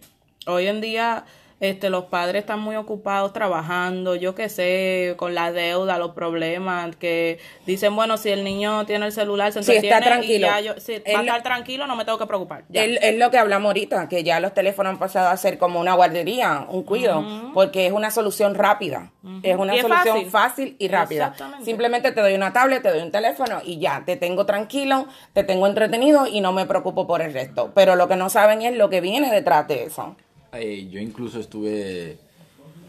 hoy 0.45 0.67
en 0.67 0.81
día 0.81 1.25
este, 1.63 1.89
los 1.89 2.05
padres 2.05 2.41
están 2.41 2.60
muy 2.60 2.75
ocupados 2.75 3.32
trabajando, 3.32 4.15
yo 4.15 4.36
qué 4.36 4.50
sé, 4.50 5.13
con 5.15 5.34
la 5.34 5.53
deuda, 5.53 5.98
los 5.98 6.12
problemas, 6.12 6.93
que 6.98 7.39
dicen, 7.65 7.96
bueno, 7.96 8.17
si 8.17 8.32
el 8.32 8.43
niño 8.43 8.86
tiene 8.86 9.05
el 9.05 9.13
celular, 9.13 9.53
se 9.53 9.60
entretiene 9.60 9.88
está 9.88 10.01
tranquilo. 10.01 10.48
y 10.60 10.63
yo, 10.65 10.74
si 10.77 11.00
va 11.00 11.20
a 11.20 11.22
estar 11.22 11.41
tranquilo, 11.41 11.88
no 11.88 11.96
me 11.96 12.03
tengo 12.03 12.17
que 12.17 12.25
preocupar. 12.25 12.65
Es 12.74 13.17
lo 13.17 13.32
que 13.32 13.38
hablamos 13.38 13.70
ahorita, 13.70 14.10
que 14.10 14.25
ya 14.25 14.41
los 14.41 14.53
teléfonos 14.53 14.91
han 14.91 15.00
pasado 15.00 15.29
a 15.29 15.38
ser 15.38 15.58
como 15.58 15.79
una 15.79 15.93
guardería, 15.93 16.67
un 16.67 16.84
cuido, 16.84 17.24
porque 17.53 17.88
es 17.88 17.93
una 17.93 18.12
solución 18.12 18.55
rápida, 18.55 19.13
es 19.41 19.55
una 19.55 19.79
solución 19.79 20.29
fácil. 20.29 20.75
y 20.79 20.89
rápida. 20.89 21.34
Simplemente 21.63 22.12
te 22.12 22.20
doy 22.20 22.34
una 22.34 22.51
tablet, 22.51 22.84
te 22.84 22.89
doy 22.89 23.01
un 23.01 23.12
teléfono 23.12 23.62
y 23.63 23.79
ya, 23.79 24.03
te 24.05 24.17
tengo 24.17 24.46
tranquilo, 24.46 25.08
te 25.32 25.46
tengo 25.46 25.65
entretenido 25.65 26.27
y 26.27 26.41
no 26.41 26.51
me 26.51 26.65
preocupo 26.65 27.08
por 27.08 27.22
el 27.22 27.34
resto. 27.34 27.72
Pero 27.74 27.96
lo 27.96 28.10
que 28.10 28.17
no 28.17 28.29
saben 28.29 28.62
es 28.63 28.75
lo 28.75 28.89
que 28.89 29.00
viene 29.00 29.32
detrás 29.32 29.65
de 29.70 29.86
eso. 29.86 30.17
Eh, 30.53 30.88
yo 30.89 31.00
incluso 31.00 31.39
estuve 31.39 32.17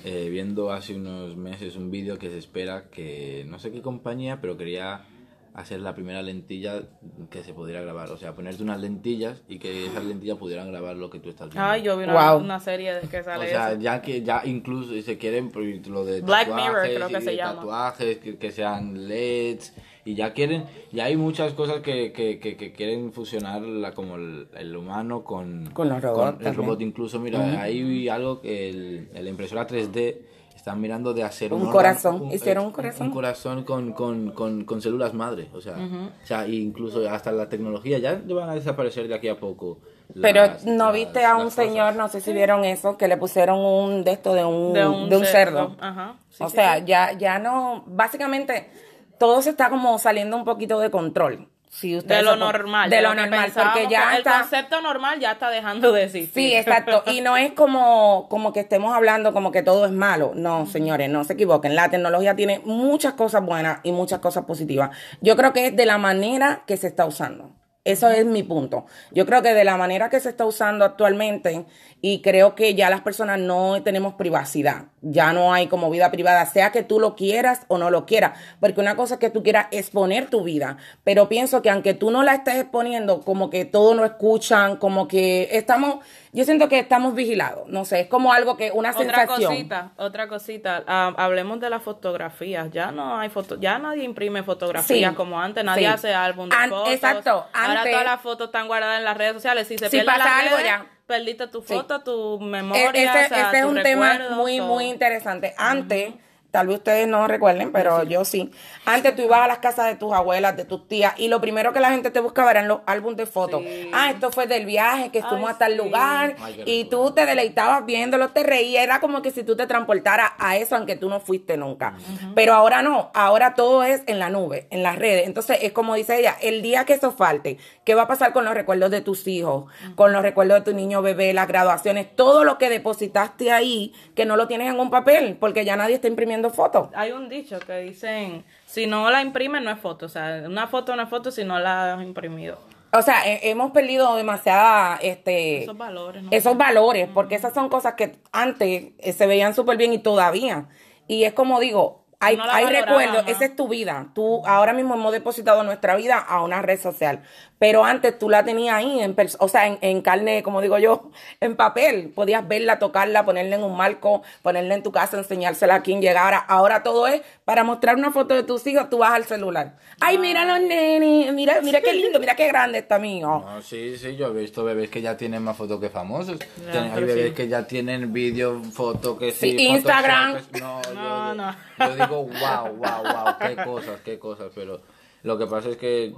eh, 0.04 0.28
viendo 0.30 0.70
hace 0.70 0.94
unos 0.94 1.36
meses 1.36 1.76
un 1.76 1.90
vídeo 1.90 2.18
que 2.18 2.28
se 2.28 2.38
espera 2.38 2.84
que 2.90 3.44
no 3.48 3.58
sé 3.58 3.72
qué 3.72 3.80
compañía, 3.80 4.40
pero 4.40 4.56
quería 4.56 5.06
hacer 5.54 5.80
la 5.80 5.94
primera 5.94 6.20
lentilla 6.20 6.82
que 7.30 7.42
se 7.42 7.54
pudiera 7.54 7.80
grabar. 7.80 8.10
O 8.10 8.18
sea, 8.18 8.34
ponerte 8.34 8.62
unas 8.62 8.80
lentillas 8.80 9.42
y 9.48 9.58
que 9.58 9.86
esas 9.86 10.04
lentillas 10.04 10.36
pudieran 10.36 10.70
grabar 10.70 10.96
lo 10.96 11.08
que 11.08 11.20
tú 11.20 11.30
estás 11.30 11.48
viendo. 11.48 11.64
Ay, 11.64 11.82
yo 11.82 11.96
vi 11.96 12.04
una, 12.04 12.60
serie 12.60 12.94
de 12.94 13.08
que 13.08 13.22
sale 13.22 13.46
O 13.46 13.48
sea, 13.48 13.78
ya 13.78 14.02
que 14.02 14.22
ya 14.22 14.42
incluso 14.44 15.00
se 15.00 15.16
quieren 15.16 15.50
lo 15.88 16.04
de 16.04 16.20
Black 16.20 16.52
Mirror 16.52 16.82
creo 16.82 17.08
que 17.08 17.20
se 17.20 17.36
llama. 17.36 17.54
Tatuajes, 17.54 18.18
que, 18.18 18.36
que 18.36 18.50
sean 18.50 19.08
LEDs 19.08 19.72
y 20.04 20.14
ya 20.14 20.32
quieren, 20.32 20.64
ya 20.92 21.04
hay 21.04 21.16
muchas 21.16 21.52
cosas 21.54 21.80
que, 21.80 22.12
que, 22.12 22.38
que, 22.38 22.72
quieren 22.72 23.12
fusionar 23.12 23.62
la, 23.62 23.92
como 23.92 24.16
el, 24.16 24.76
humano 24.76 25.24
con, 25.24 25.70
con 25.72 25.88
los 25.88 26.02
robots. 26.02 26.44
el 26.44 26.54
robot 26.54 26.80
incluso, 26.82 27.18
mira, 27.18 27.62
hay 27.62 28.08
algo 28.08 28.40
que 28.40 28.68
el, 28.68 29.08
la 29.12 29.30
impresora 29.30 29.66
3D 29.66 30.16
están 30.64 30.80
mirando 30.80 31.12
de 31.12 31.22
hacer 31.22 31.52
un, 31.52 31.70
corazón, 31.70 32.30
hicieron 32.32 32.66
un 32.66 32.72
corazón. 32.72 33.06
Un 33.08 33.12
corazón 33.12 33.64
con, 33.64 33.92
con, 33.92 34.30
con, 34.30 34.64
con 34.64 34.80
células 34.80 35.12
madre, 35.12 35.48
o 35.52 35.60
sea, 35.60 35.74
o 35.74 36.26
sea, 36.26 36.46
incluso 36.48 37.06
hasta 37.08 37.32
la 37.32 37.48
tecnología 37.48 37.98
ya 37.98 38.20
van 38.26 38.48
a 38.48 38.54
desaparecer 38.54 39.08
de 39.08 39.14
aquí 39.14 39.28
a 39.28 39.38
poco. 39.38 39.78
Pero 40.20 40.42
no 40.66 40.92
viste 40.92 41.24
a 41.24 41.36
un 41.36 41.50
señor, 41.50 41.96
no 41.96 42.08
sé 42.08 42.20
si 42.20 42.32
vieron 42.32 42.64
eso, 42.64 42.96
que 42.96 43.08
le 43.08 43.16
pusieron 43.16 43.58
un 43.58 44.04
de 44.04 44.12
esto 44.12 44.34
de 44.34 44.44
un, 44.44 44.72
de 44.72 45.16
un, 45.16 45.24
cerdo. 45.24 45.76
Ajá. 45.80 46.16
o 46.38 46.48
sea, 46.48 46.78
ya 46.78 47.12
ya 47.12 47.38
no, 47.38 47.84
básicamente 47.86 48.68
todo 49.18 49.42
se 49.42 49.50
está 49.50 49.70
como 49.70 49.98
saliendo 49.98 50.36
un 50.36 50.44
poquito 50.44 50.80
de 50.80 50.90
control. 50.90 51.48
Si 51.74 52.00
de 52.00 52.22
lo 52.22 52.36
normal. 52.36 52.88
De, 52.88 53.02
lo, 53.02 53.16
normal, 53.16 53.50
porque 53.52 53.88
ya 53.90 54.16
el 54.16 54.22
concepto 54.22 54.80
normal 54.80 55.18
ya 55.18 55.32
está 55.32 55.50
dejando 55.50 55.90
de 55.90 56.04
existir. 56.04 56.32
Sí, 56.32 56.54
exacto. 56.54 57.02
Y 57.06 57.20
no 57.20 57.36
es 57.36 57.50
como, 57.52 58.28
como 58.30 58.52
que 58.52 58.60
estemos 58.60 58.94
hablando 58.94 59.32
como 59.32 59.50
que 59.50 59.64
todo 59.64 59.84
es 59.84 59.90
malo. 59.90 60.32
No, 60.36 60.66
señores, 60.66 61.10
no 61.10 61.24
se 61.24 61.32
equivoquen. 61.32 61.74
La 61.74 61.90
tecnología 61.90 62.36
tiene 62.36 62.60
muchas 62.64 63.14
cosas 63.14 63.44
buenas 63.44 63.80
y 63.82 63.90
muchas 63.90 64.20
cosas 64.20 64.44
positivas. 64.44 64.96
Yo 65.20 65.34
creo 65.36 65.52
que 65.52 65.66
es 65.66 65.76
de 65.76 65.84
la 65.84 65.98
manera 65.98 66.62
que 66.64 66.76
se 66.76 66.86
está 66.86 67.06
usando. 67.06 67.50
Eso 67.84 68.08
es 68.08 68.24
mi 68.24 68.42
punto. 68.42 68.86
Yo 69.12 69.26
creo 69.26 69.42
que 69.42 69.52
de 69.52 69.64
la 69.64 69.76
manera 69.76 70.08
que 70.08 70.18
se 70.18 70.30
está 70.30 70.46
usando 70.46 70.86
actualmente, 70.86 71.66
y 72.00 72.20
creo 72.22 72.54
que 72.54 72.74
ya 72.74 72.90
las 72.90 73.02
personas 73.02 73.38
no 73.38 73.82
tenemos 73.82 74.14
privacidad, 74.14 74.86
ya 75.02 75.32
no 75.32 75.52
hay 75.52 75.68
como 75.68 75.90
vida 75.90 76.10
privada, 76.10 76.44
sea 76.46 76.72
que 76.72 76.82
tú 76.82 76.98
lo 76.98 77.14
quieras 77.14 77.62
o 77.68 77.78
no 77.78 77.90
lo 77.90 78.06
quieras, 78.06 78.38
porque 78.60 78.80
una 78.80 78.96
cosa 78.96 79.14
es 79.14 79.20
que 79.20 79.30
tú 79.30 79.42
quieras 79.42 79.68
exponer 79.70 80.28
tu 80.28 80.42
vida, 80.42 80.78
pero 81.02 81.28
pienso 81.28 81.62
que 81.62 81.70
aunque 81.70 81.94
tú 81.94 82.10
no 82.10 82.22
la 82.22 82.34
estés 82.34 82.56
exponiendo, 82.56 83.20
como 83.20 83.50
que 83.50 83.64
todos 83.64 83.94
lo 83.96 84.04
escuchan, 84.04 84.76
como 84.76 85.08
que 85.08 85.48
estamos 85.52 86.00
yo 86.34 86.44
siento 86.44 86.68
que 86.68 86.80
estamos 86.80 87.14
vigilados, 87.14 87.68
no 87.68 87.84
sé, 87.84 88.00
es 88.00 88.08
como 88.08 88.32
algo 88.32 88.56
que, 88.56 88.72
una 88.72 88.90
otra 88.90 89.24
Cosita, 89.24 89.92
otra 89.96 90.28
cosita, 90.28 90.82
ah, 90.88 91.14
hablemos 91.16 91.60
de 91.60 91.70
las 91.70 91.80
fotografías, 91.80 92.72
ya 92.72 92.90
no 92.90 93.16
hay 93.16 93.28
foto, 93.28 93.58
ya 93.60 93.78
nadie 93.78 94.02
imprime 94.02 94.42
fotografías 94.42 95.14
como 95.14 95.40
antes, 95.40 95.64
nadie 95.64 95.86
hace 95.86 96.12
álbum 96.12 96.48
de 96.48 96.56
fotos. 96.68 96.92
Exacto, 96.92 97.46
Ahora 97.78 97.90
todas 97.90 98.04
las 98.04 98.20
fotos 98.20 98.46
están 98.48 98.66
guardadas 98.66 98.98
en 98.98 99.04
las 99.04 99.16
redes 99.16 99.34
sociales, 99.34 99.68
si 99.68 99.78
se 99.78 99.90
pierde 99.90 100.06
pasa 100.06 100.38
algo 100.38 100.56
ya. 100.60 100.86
perdiste 101.06 101.46
tu 101.48 101.62
foto, 101.62 102.00
tu 102.00 102.38
e-, 102.40 102.44
memoria, 102.44 103.22
ese, 103.22 103.58
es 103.58 103.64
un 103.64 103.82
tema 103.82 104.18
muy, 104.30 104.60
muy 104.60 104.86
interesante. 104.86 105.54
Antes, 105.56 106.14
Tal 106.54 106.68
vez 106.68 106.76
ustedes 106.76 107.08
no 107.08 107.26
recuerden, 107.26 107.72
pero 107.72 108.04
yo 108.04 108.24
sí. 108.24 108.52
Antes 108.84 109.16
tú 109.16 109.22
ibas 109.22 109.40
a 109.40 109.48
las 109.48 109.58
casas 109.58 109.86
de 109.86 109.96
tus 109.96 110.12
abuelas, 110.12 110.56
de 110.56 110.64
tus 110.64 110.86
tías, 110.86 111.12
y 111.16 111.26
lo 111.26 111.40
primero 111.40 111.72
que 111.72 111.80
la 111.80 111.90
gente 111.90 112.12
te 112.12 112.20
buscaba 112.20 112.52
eran 112.52 112.68
los 112.68 112.78
álbumes 112.86 113.16
de 113.16 113.26
fotos. 113.26 113.60
Ah, 113.92 114.12
esto 114.12 114.30
fue 114.30 114.46
del 114.46 114.64
viaje, 114.64 115.10
que 115.10 115.18
estuvimos 115.18 115.50
a 115.50 115.58
tal 115.58 115.76
lugar, 115.76 116.36
y 116.64 116.84
tú 116.84 117.10
te 117.10 117.26
deleitabas 117.26 117.84
viéndolo, 117.84 118.28
te 118.28 118.44
reías, 118.44 118.84
era 118.84 119.00
como 119.00 119.20
que 119.20 119.32
si 119.32 119.42
tú 119.42 119.56
te 119.56 119.66
transportaras 119.66 120.30
a 120.38 120.56
eso, 120.56 120.76
aunque 120.76 120.94
tú 120.94 121.08
no 121.08 121.18
fuiste 121.18 121.56
nunca. 121.56 121.96
Pero 122.36 122.54
ahora 122.54 122.82
no, 122.82 123.10
ahora 123.14 123.56
todo 123.56 123.82
es 123.82 124.04
en 124.06 124.20
la 124.20 124.30
nube, 124.30 124.68
en 124.70 124.84
las 124.84 124.94
redes. 124.94 125.26
Entonces, 125.26 125.58
es 125.60 125.72
como 125.72 125.96
dice 125.96 126.20
ella, 126.20 126.36
el 126.40 126.62
día 126.62 126.84
que 126.84 126.92
eso 126.92 127.10
falte, 127.10 127.58
¿qué 127.82 127.96
va 127.96 128.02
a 128.02 128.06
pasar 128.06 128.32
con 128.32 128.44
los 128.44 128.54
recuerdos 128.54 128.92
de 128.92 129.00
tus 129.00 129.26
hijos, 129.26 129.64
con 129.96 130.12
los 130.12 130.22
recuerdos 130.22 130.58
de 130.58 130.70
tu 130.70 130.76
niño 130.76 131.02
bebé, 131.02 131.32
las 131.32 131.48
graduaciones, 131.48 132.14
todo 132.14 132.44
lo 132.44 132.58
que 132.58 132.68
depositaste 132.68 133.50
ahí, 133.50 133.92
que 134.14 134.24
no 134.24 134.36
lo 134.36 134.46
tienes 134.46 134.72
en 134.72 134.78
un 134.78 134.90
papel, 134.90 135.36
porque 135.40 135.64
ya 135.64 135.74
nadie 135.74 135.96
está 135.96 136.06
imprimiendo 136.06 136.43
foto. 136.50 136.90
Hay 136.94 137.12
un 137.12 137.28
dicho 137.28 137.58
que 137.60 137.78
dicen, 137.78 138.44
si 138.66 138.86
no 138.86 139.10
la 139.10 139.22
imprimen 139.22 139.64
no 139.64 139.70
es 139.70 139.78
foto, 139.78 140.06
o 140.06 140.08
sea, 140.08 140.42
una 140.46 140.66
foto 140.66 140.94
no 140.96 141.02
es 141.02 141.08
foto 141.08 141.30
si 141.30 141.44
no 141.44 141.58
la 141.58 141.94
has 141.94 142.02
imprimido. 142.02 142.58
O 142.96 143.02
sea, 143.02 143.22
hemos 143.24 143.72
perdido 143.72 144.14
demasiada, 144.14 144.98
este, 145.02 145.64
esos 145.64 145.76
valores, 145.76 146.24
esos 146.30 146.56
valores, 146.56 147.08
porque 147.12 147.34
esas 147.34 147.52
son 147.52 147.68
cosas 147.68 147.94
que 147.94 148.18
antes 148.30 148.92
eh, 148.98 149.12
se 149.12 149.26
veían 149.26 149.52
súper 149.52 149.76
bien 149.76 149.92
y 149.92 149.98
todavía. 149.98 150.68
Y 151.08 151.24
es 151.24 151.32
como 151.32 151.58
digo, 151.58 152.04
hay, 152.20 152.38
hay 152.40 152.66
recuerdos, 152.66 153.24
esa 153.26 153.46
es 153.46 153.56
tu 153.56 153.68
vida. 153.68 154.10
Tú 154.14 154.46
ahora 154.46 154.72
mismo 154.72 154.94
hemos 154.94 155.12
depositado 155.12 155.64
nuestra 155.64 155.96
vida 155.96 156.18
a 156.18 156.42
una 156.42 156.62
red 156.62 156.80
social, 156.80 157.22
pero 157.64 157.82
antes 157.82 158.18
tú 158.18 158.28
la 158.28 158.44
tenías 158.44 158.74
ahí, 158.76 159.00
en 159.00 159.16
o 159.38 159.48
sea, 159.48 159.66
en, 159.66 159.78
en 159.80 160.02
carne, 160.02 160.42
como 160.42 160.60
digo 160.60 160.76
yo, 160.78 161.10
en 161.40 161.56
papel. 161.56 162.12
Podías 162.14 162.46
verla, 162.46 162.78
tocarla, 162.78 163.24
ponerla 163.24 163.56
en 163.56 163.62
un 163.62 163.74
marco, 163.74 164.22
ponerla 164.42 164.74
en 164.74 164.82
tu 164.82 164.92
casa, 164.92 165.16
enseñársela 165.16 165.76
a 165.76 165.82
quien 165.82 166.02
llegara. 166.02 166.36
Ahora 166.36 166.82
todo 166.82 167.06
es 167.06 167.22
para 167.46 167.64
mostrar 167.64 167.96
una 167.96 168.10
foto 168.12 168.34
de 168.34 168.42
tus 168.42 168.66
hijos, 168.66 168.90
tú 168.90 168.98
vas 168.98 169.12
al 169.14 169.24
celular. 169.24 169.76
Ay, 169.98 170.18
mira 170.18 170.44
los 170.44 170.60
nenes, 170.60 171.32
mira, 171.32 171.62
mira 171.62 171.80
qué 171.80 171.94
lindo, 171.94 172.20
mira 172.20 172.36
qué 172.36 172.48
grande 172.48 172.80
está 172.80 172.98
mi 172.98 173.20
hijo. 173.20 173.42
No, 173.46 173.62
sí, 173.62 173.96
sí, 173.96 174.14
yo 174.14 174.26
he 174.26 174.40
visto 174.42 174.62
bebés 174.62 174.90
que 174.90 175.00
ya 175.00 175.16
tienen 175.16 175.42
más 175.42 175.56
fotos 175.56 175.80
que 175.80 175.88
famosos. 175.88 176.38
Ten- 176.70 176.92
Hay 176.92 177.02
bebés 177.02 177.28
sí. 177.30 177.34
que 177.34 177.48
ya 177.48 177.66
tienen 177.66 178.12
vídeo, 178.12 178.62
foto, 178.74 179.16
que 179.16 179.30
Sí, 179.32 179.56
sí. 179.56 179.66
Instagram. 179.68 180.34
No, 180.60 180.82
yo- 180.82 180.92
No, 180.92 181.28
yo, 181.28 181.34
no. 181.34 181.56
yo 181.78 181.94
digo, 181.94 182.24
wow, 182.24 182.76
wow, 182.76 183.02
wow, 183.04 183.34
qué 183.40 183.56
cosas, 183.64 184.00
qué 184.04 184.18
cosas. 184.18 184.48
Pero 184.54 184.82
lo 185.22 185.38
que 185.38 185.46
pasa 185.46 185.70
es 185.70 185.78
que 185.78 186.12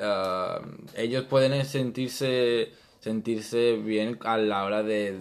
ah, 0.00 0.60
ellos 0.96 1.24
pueden 1.24 1.64
sentirse, 1.64 2.72
sentirse 3.00 3.74
bien 3.74 4.18
a 4.24 4.36
la 4.36 4.64
hora 4.64 4.82
de, 4.82 5.20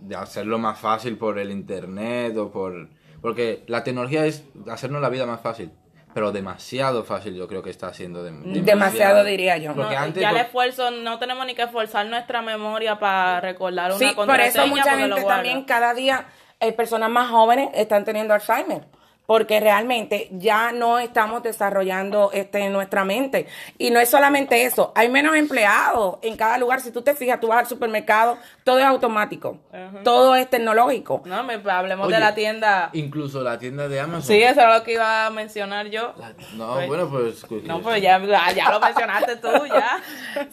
de 0.00 0.16
hacerlo 0.16 0.58
más 0.58 0.78
fácil 0.78 1.16
por 1.18 1.38
el 1.38 1.50
internet 1.50 2.36
o 2.36 2.50
por... 2.50 2.88
Porque 3.20 3.62
la 3.68 3.84
tecnología 3.84 4.26
es 4.26 4.44
hacernos 4.68 5.00
la 5.00 5.08
vida 5.08 5.26
más 5.26 5.40
fácil. 5.40 5.70
Pero 6.14 6.30
demasiado 6.32 7.04
fácil 7.04 7.34
yo 7.34 7.48
creo 7.48 7.62
que 7.62 7.70
está 7.70 7.86
haciendo. 7.86 8.26
dem- 8.28 8.42
Demasiado, 8.64 9.24
diría 9.24 9.56
yo. 9.56 9.72
Porque 9.74 9.94
No, 9.94 10.00
antes 10.00 10.20
ya 10.20 10.28
el 10.30 10.36
por- 10.36 10.44
esfuerzo, 10.44 10.90
no 10.90 11.18
tenemos 11.18 11.46
ni 11.46 11.54
que 11.54 11.62
esforzar 11.62 12.04
nuestra 12.06 12.42
memoria 12.42 12.98
para 12.98 13.40
recordar 13.40 13.90
una 13.92 13.98
Sí, 13.98 14.06
por 14.06 14.26
contraseña. 14.26 14.64
eso 14.64 14.66
mucha 14.66 14.98
gente 14.98 15.22
también, 15.24 15.64
cada 15.64 15.94
día, 15.94 16.26
eh, 16.60 16.72
personas 16.72 17.08
más 17.08 17.30
jóvenes 17.30 17.70
están 17.74 18.04
teniendo 18.04 18.34
Alzheimer. 18.34 18.82
Porque 19.24 19.60
realmente 19.60 20.28
ya 20.32 20.72
no 20.72 20.98
estamos 20.98 21.42
desarrollando 21.42 22.30
este, 22.32 22.68
nuestra 22.68 23.04
mente. 23.04 23.46
Y 23.78 23.90
no 23.90 24.00
es 24.00 24.08
solamente 24.10 24.64
eso, 24.64 24.92
hay 24.96 25.08
menos 25.08 25.36
empleados 25.36 26.16
en 26.22 26.36
cada 26.36 26.58
lugar. 26.58 26.80
Si 26.80 26.90
tú 26.90 27.02
te 27.02 27.14
fijas, 27.14 27.38
tú 27.40 27.46
vas 27.48 27.58
al 27.60 27.66
supermercado, 27.66 28.36
todo 28.64 28.78
es 28.80 28.84
automático, 28.84 29.58
todo 30.02 30.34
es 30.34 30.50
tecnológico. 30.50 31.22
No, 31.24 31.44
me, 31.44 31.54
hablemos 31.70 32.06
Oye, 32.08 32.16
de 32.16 32.20
la 32.20 32.34
tienda. 32.34 32.90
Incluso 32.92 33.42
la 33.42 33.58
tienda 33.58 33.88
de 33.88 34.00
Amazon. 34.00 34.22
Sí, 34.22 34.42
eso 34.42 34.60
era 34.60 34.76
lo 34.78 34.84
que 34.84 34.94
iba 34.94 35.26
a 35.26 35.30
mencionar 35.30 35.86
yo. 35.86 36.12
La- 36.18 36.32
no, 36.54 36.74
Pues- 36.74 36.88
bueno, 36.88 37.08
pues. 37.08 37.44
No, 37.64 37.80
pues 37.80 38.02
ya, 38.02 38.20
ya 38.54 38.70
lo 38.70 38.80
mencionaste 38.84 39.36
tú, 39.36 39.48
ya. 39.66 40.00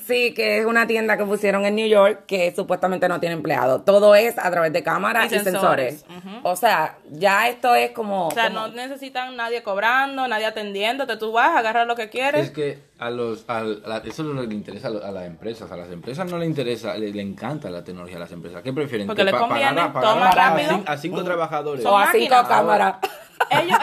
Sí, 0.06 0.34
que 0.34 0.60
es 0.60 0.66
una 0.66 0.86
tienda 0.88 1.18
que 1.18 1.26
pusieron 1.26 1.66
en 1.66 1.76
New 1.76 1.88
York 1.88 2.26
que 2.28 2.54
supuestamente 2.56 3.10
no 3.10 3.20
tiene 3.20 3.34
empleados. 3.34 3.84
Todo 3.84 4.16
es 4.16 4.38
a 4.38 4.50
través 4.52 4.72
de 4.74 4.84
cámaras 4.84 5.32
Y 5.32 5.36
y, 5.36 5.40
sensores. 5.40 6.02
sensores. 6.02 6.40
O 6.44 6.56
sea, 6.56 6.98
ya 7.10 7.48
esto 7.50 7.74
es 7.76 7.92
como... 7.92 8.28
O 8.28 8.32
sea, 8.32 8.48
como- 8.50 8.59
no 8.68 8.74
necesitan 8.76 9.36
nadie 9.36 9.64
cobrando, 9.64 10.28
nadie 10.28 10.46
atendiéndote. 10.46 11.18
Tú 11.18 11.32
vas, 11.32 11.56
agarras 11.56 11.88
lo 11.88 11.96
que 11.96 12.10
quieres. 12.10 12.48
Es 12.48 12.52
que 12.52 12.80
a 13.00 13.10
los, 13.10 13.46
al- 13.48 13.82
a 13.86 13.90
la- 13.90 13.98
eso 13.98 14.22
es 14.24 14.28
lo 14.30 14.42
que 14.42 14.48
le 14.48 14.54
interesa 14.56 14.88
a, 14.88 14.92
lo- 14.92 15.06
a 15.06 15.12
las 15.12 15.26
empresas. 15.26 15.72
A 15.72 15.78
las 15.78 15.90
empresas 15.92 16.30
no 16.30 16.38
le 16.38 16.46
interesa, 16.46 16.96
le, 16.98 17.12
le 17.12 17.22
encanta 17.22 17.70
la 17.70 17.84
tecnología 17.84 18.18
a 18.18 18.20
las 18.22 18.32
empresas. 18.32 18.62
¿Qué 18.62 18.74
prefieren? 18.74 19.08
Porque 19.08 19.22
Que 19.22 19.26
le 19.26 19.32
pa- 19.32 19.40
conviene, 19.40 19.66
pagar 19.76 19.90
a- 19.90 19.94
pagar 19.94 20.14
toma 20.14 20.28
a- 20.30 20.32
rápido. 20.32 20.72
A, 20.72 20.74
cin- 20.76 20.84
a 20.88 20.98
cinco 20.98 21.24
trabajadores. 21.24 21.86
o 21.86 21.98
a 21.98 22.12
cinco 22.12 22.36
cámaras. 22.48 22.96
Ellos, 23.50 23.80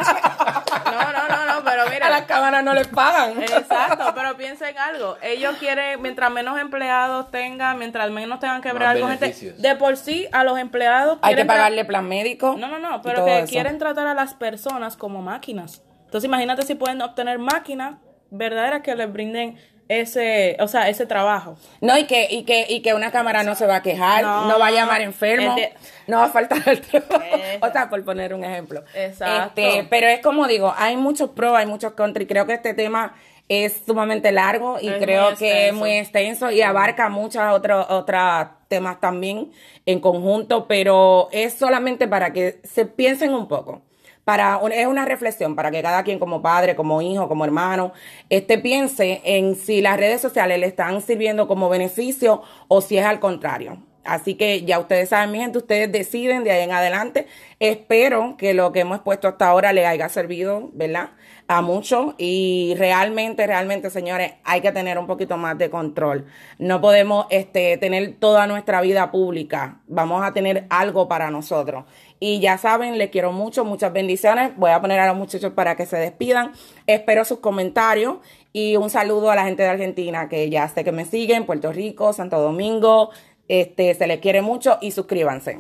pero 1.84 2.04
A 2.04 2.08
las 2.10 2.20
mira. 2.22 2.26
cámaras 2.26 2.64
no 2.64 2.74
les 2.74 2.88
pagan. 2.88 3.42
Exacto, 3.42 4.12
pero 4.14 4.36
piensa 4.36 4.68
en 4.68 4.78
algo. 4.78 5.16
Ellos 5.22 5.56
quieren, 5.58 6.00
mientras 6.02 6.30
menos 6.30 6.58
empleados 6.58 7.30
tengan, 7.30 7.78
mientras 7.78 8.10
menos 8.10 8.40
tengan 8.40 8.62
que 8.62 8.72
bregar 8.72 8.98
con 8.98 9.10
gente, 9.10 9.52
de 9.52 9.76
por 9.76 9.96
sí 9.96 10.26
a 10.32 10.44
los 10.44 10.58
empleados 10.58 11.18
Hay 11.22 11.34
que 11.34 11.44
pagarle 11.44 11.84
plan 11.84 12.06
médico. 12.08 12.56
No, 12.58 12.68
no, 12.68 12.78
no, 12.78 13.02
pero 13.02 13.24
que 13.24 13.40
eso. 13.40 13.48
quieren 13.48 13.78
tratar 13.78 14.06
a 14.06 14.14
las 14.14 14.34
personas 14.34 14.96
como 14.96 15.22
máquinas. 15.22 15.82
Entonces 16.04 16.28
imagínate 16.28 16.62
si 16.62 16.74
pueden 16.74 17.02
obtener 17.02 17.38
máquinas 17.38 17.96
verdaderas 18.30 18.82
que 18.82 18.94
les 18.94 19.12
brinden 19.12 19.56
ese, 19.88 20.56
o 20.60 20.68
sea, 20.68 20.88
ese 20.88 21.06
trabajo. 21.06 21.56
No, 21.80 21.96
y 21.96 22.04
que, 22.04 22.26
y 22.30 22.44
que, 22.44 22.66
y 22.68 22.80
que 22.80 22.94
una 22.94 23.10
cámara 23.10 23.42
no 23.42 23.54
se 23.54 23.66
va 23.66 23.76
a 23.76 23.82
quejar, 23.82 24.22
no, 24.22 24.48
No, 24.48 24.58
va 24.58 24.68
a 24.68 24.70
llamar 24.70 25.00
enfermo, 25.00 25.50
el 25.50 25.56
de- 25.56 25.72
no 26.06 26.18
va 26.18 26.24
a 26.24 26.28
faltar 26.30 26.62
el 26.66 26.80
trabajo. 26.80 27.24
O 27.62 27.70
sea, 27.72 27.88
por 27.88 28.04
poner 28.04 28.34
un 28.34 28.44
ejemplo. 28.44 28.82
Exacto. 28.94 29.60
Este, 29.60 29.86
pero 29.88 30.08
es 30.08 30.20
como 30.20 30.46
digo, 30.48 30.74
hay 30.76 30.96
muchos 30.96 31.30
pros, 31.30 31.56
hay 31.56 31.66
muchos 31.66 31.92
contra, 31.92 32.22
y 32.22 32.26
creo 32.26 32.46
que 32.46 32.54
este 32.54 32.74
tema 32.74 33.14
es 33.48 33.82
sumamente 33.86 34.32
largo 34.32 34.78
y 34.80 34.88
Es 34.88 34.96
creo 34.98 35.36
que 35.36 35.68
es 35.68 35.72
muy 35.74 35.92
extenso 35.92 36.50
y 36.50 36.62
abarca 36.62 37.08
muchos 37.08 37.42
otros 37.52 37.86
otros 37.90 38.46
temas 38.66 38.98
también 39.00 39.52
en 39.86 40.00
conjunto, 40.00 40.66
pero 40.66 41.28
es 41.30 41.54
solamente 41.54 42.08
para 42.08 42.32
que 42.32 42.60
se 42.64 42.86
piensen 42.86 43.32
un 43.34 43.46
poco. 43.46 43.82
Para 44.26 44.58
es 44.72 44.88
una 44.88 45.04
reflexión 45.04 45.54
para 45.54 45.70
que 45.70 45.82
cada 45.82 46.02
quien 46.02 46.18
como 46.18 46.42
padre, 46.42 46.74
como 46.74 47.00
hijo, 47.00 47.28
como 47.28 47.44
hermano, 47.44 47.92
este 48.28 48.58
piense 48.58 49.20
en 49.22 49.54
si 49.54 49.80
las 49.80 49.98
redes 49.98 50.20
sociales 50.20 50.58
le 50.58 50.66
están 50.66 51.00
sirviendo 51.00 51.46
como 51.46 51.68
beneficio 51.68 52.42
o 52.66 52.80
si 52.80 52.98
es 52.98 53.06
al 53.06 53.20
contrario. 53.20 53.78
Así 54.02 54.34
que 54.34 54.64
ya 54.64 54.78
ustedes 54.78 55.10
saben, 55.10 55.30
mi 55.30 55.38
gente, 55.38 55.58
ustedes 55.58 55.92
deciden 55.92 56.42
de 56.42 56.50
ahí 56.50 56.62
en 56.62 56.72
adelante. 56.72 57.28
Espero 57.60 58.36
que 58.36 58.52
lo 58.54 58.72
que 58.72 58.80
hemos 58.80 59.00
puesto 59.00 59.28
hasta 59.28 59.48
ahora 59.48 59.72
les 59.72 59.86
haya 59.86 60.08
servido, 60.08 60.70
¿verdad? 60.72 61.10
A 61.48 61.62
muchos 61.62 62.14
y 62.18 62.74
realmente, 62.78 63.46
realmente, 63.46 63.90
señores, 63.90 64.32
hay 64.42 64.60
que 64.60 64.72
tener 64.72 64.98
un 64.98 65.06
poquito 65.06 65.36
más 65.36 65.56
de 65.58 65.70
control. 65.70 66.26
No 66.58 66.80
podemos 66.80 67.26
este, 67.30 67.76
tener 67.78 68.16
toda 68.18 68.46
nuestra 68.48 68.80
vida 68.80 69.10
pública. 69.12 69.80
Vamos 69.86 70.24
a 70.24 70.32
tener 70.32 70.66
algo 70.70 71.08
para 71.08 71.30
nosotros. 71.30 71.84
Y 72.18 72.40
ya 72.40 72.56
saben, 72.56 72.98
les 72.98 73.10
quiero 73.10 73.32
mucho, 73.32 73.64
muchas 73.64 73.92
bendiciones. 73.92 74.56
Voy 74.56 74.70
a 74.70 74.80
poner 74.80 75.00
a 75.00 75.06
los 75.08 75.16
muchachos 75.16 75.52
para 75.52 75.76
que 75.76 75.86
se 75.86 75.96
despidan. 75.96 76.52
Espero 76.86 77.24
sus 77.24 77.40
comentarios 77.40 78.16
y 78.52 78.76
un 78.76 78.88
saludo 78.88 79.30
a 79.30 79.36
la 79.36 79.44
gente 79.44 79.62
de 79.62 79.68
Argentina 79.68 80.28
que 80.28 80.48
ya 80.48 80.66
sé 80.68 80.82
que 80.82 80.92
me 80.92 81.04
siguen, 81.04 81.44
Puerto 81.44 81.72
Rico, 81.72 82.12
Santo 82.12 82.40
Domingo. 82.40 83.10
Este, 83.48 83.94
se 83.94 84.06
les 84.06 84.20
quiere 84.20 84.40
mucho 84.40 84.78
y 84.80 84.92
suscríbanse. 84.92 85.58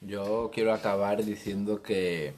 Yo 0.00 0.50
quiero 0.52 0.72
acabar 0.72 1.24
diciendo 1.24 1.82
que 1.82 2.32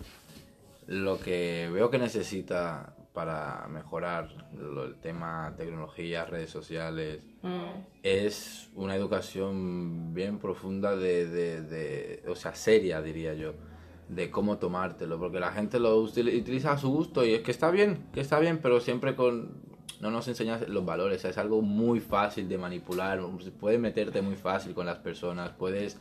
lo 0.86 1.20
que 1.20 1.70
veo 1.72 1.90
que 1.90 1.98
necesita 1.98 2.92
para 3.12 3.66
mejorar 3.68 4.28
lo- 4.56 4.84
el 4.84 4.94
tema 4.96 5.54
tecnología, 5.56 6.24
redes 6.24 6.50
sociales, 6.50 7.20
es 8.02 8.70
una 8.74 8.94
educación 8.94 10.14
bien 10.14 10.38
profunda 10.38 10.96
de, 10.96 11.26
de, 11.26 11.62
de- 11.62 12.22
o 12.28 12.34
sea, 12.36 12.54
seria 12.54 13.02
diría 13.02 13.34
yo, 13.34 13.54
de 14.08 14.30
cómo 14.30 14.58
tomártelo, 14.58 15.18
porque 15.18 15.40
la 15.40 15.52
gente 15.52 15.78
lo 15.80 16.00
util- 16.02 16.40
utiliza 16.40 16.72
a 16.72 16.78
su 16.78 16.90
gusto 16.90 17.24
y 17.24 17.34
es 17.34 17.42
que 17.42 17.50
está 17.50 17.70
bien, 17.70 18.06
que 18.12 18.20
está 18.20 18.38
bien, 18.38 18.58
pero 18.62 18.80
siempre 18.80 19.14
con... 19.16 19.68
No 20.00 20.10
nos 20.10 20.26
enseñas 20.28 20.66
los 20.66 20.82
valores, 20.86 21.24
es 21.26 21.36
algo 21.36 21.60
muy 21.60 22.00
fácil 22.00 22.48
de 22.48 22.56
manipular, 22.56 23.20
puedes 23.60 23.78
meterte 23.78 24.22
muy 24.22 24.34
fácil 24.36 24.72
con 24.72 24.86
las 24.86 24.98
personas, 24.98 25.50
puedes 25.50 25.98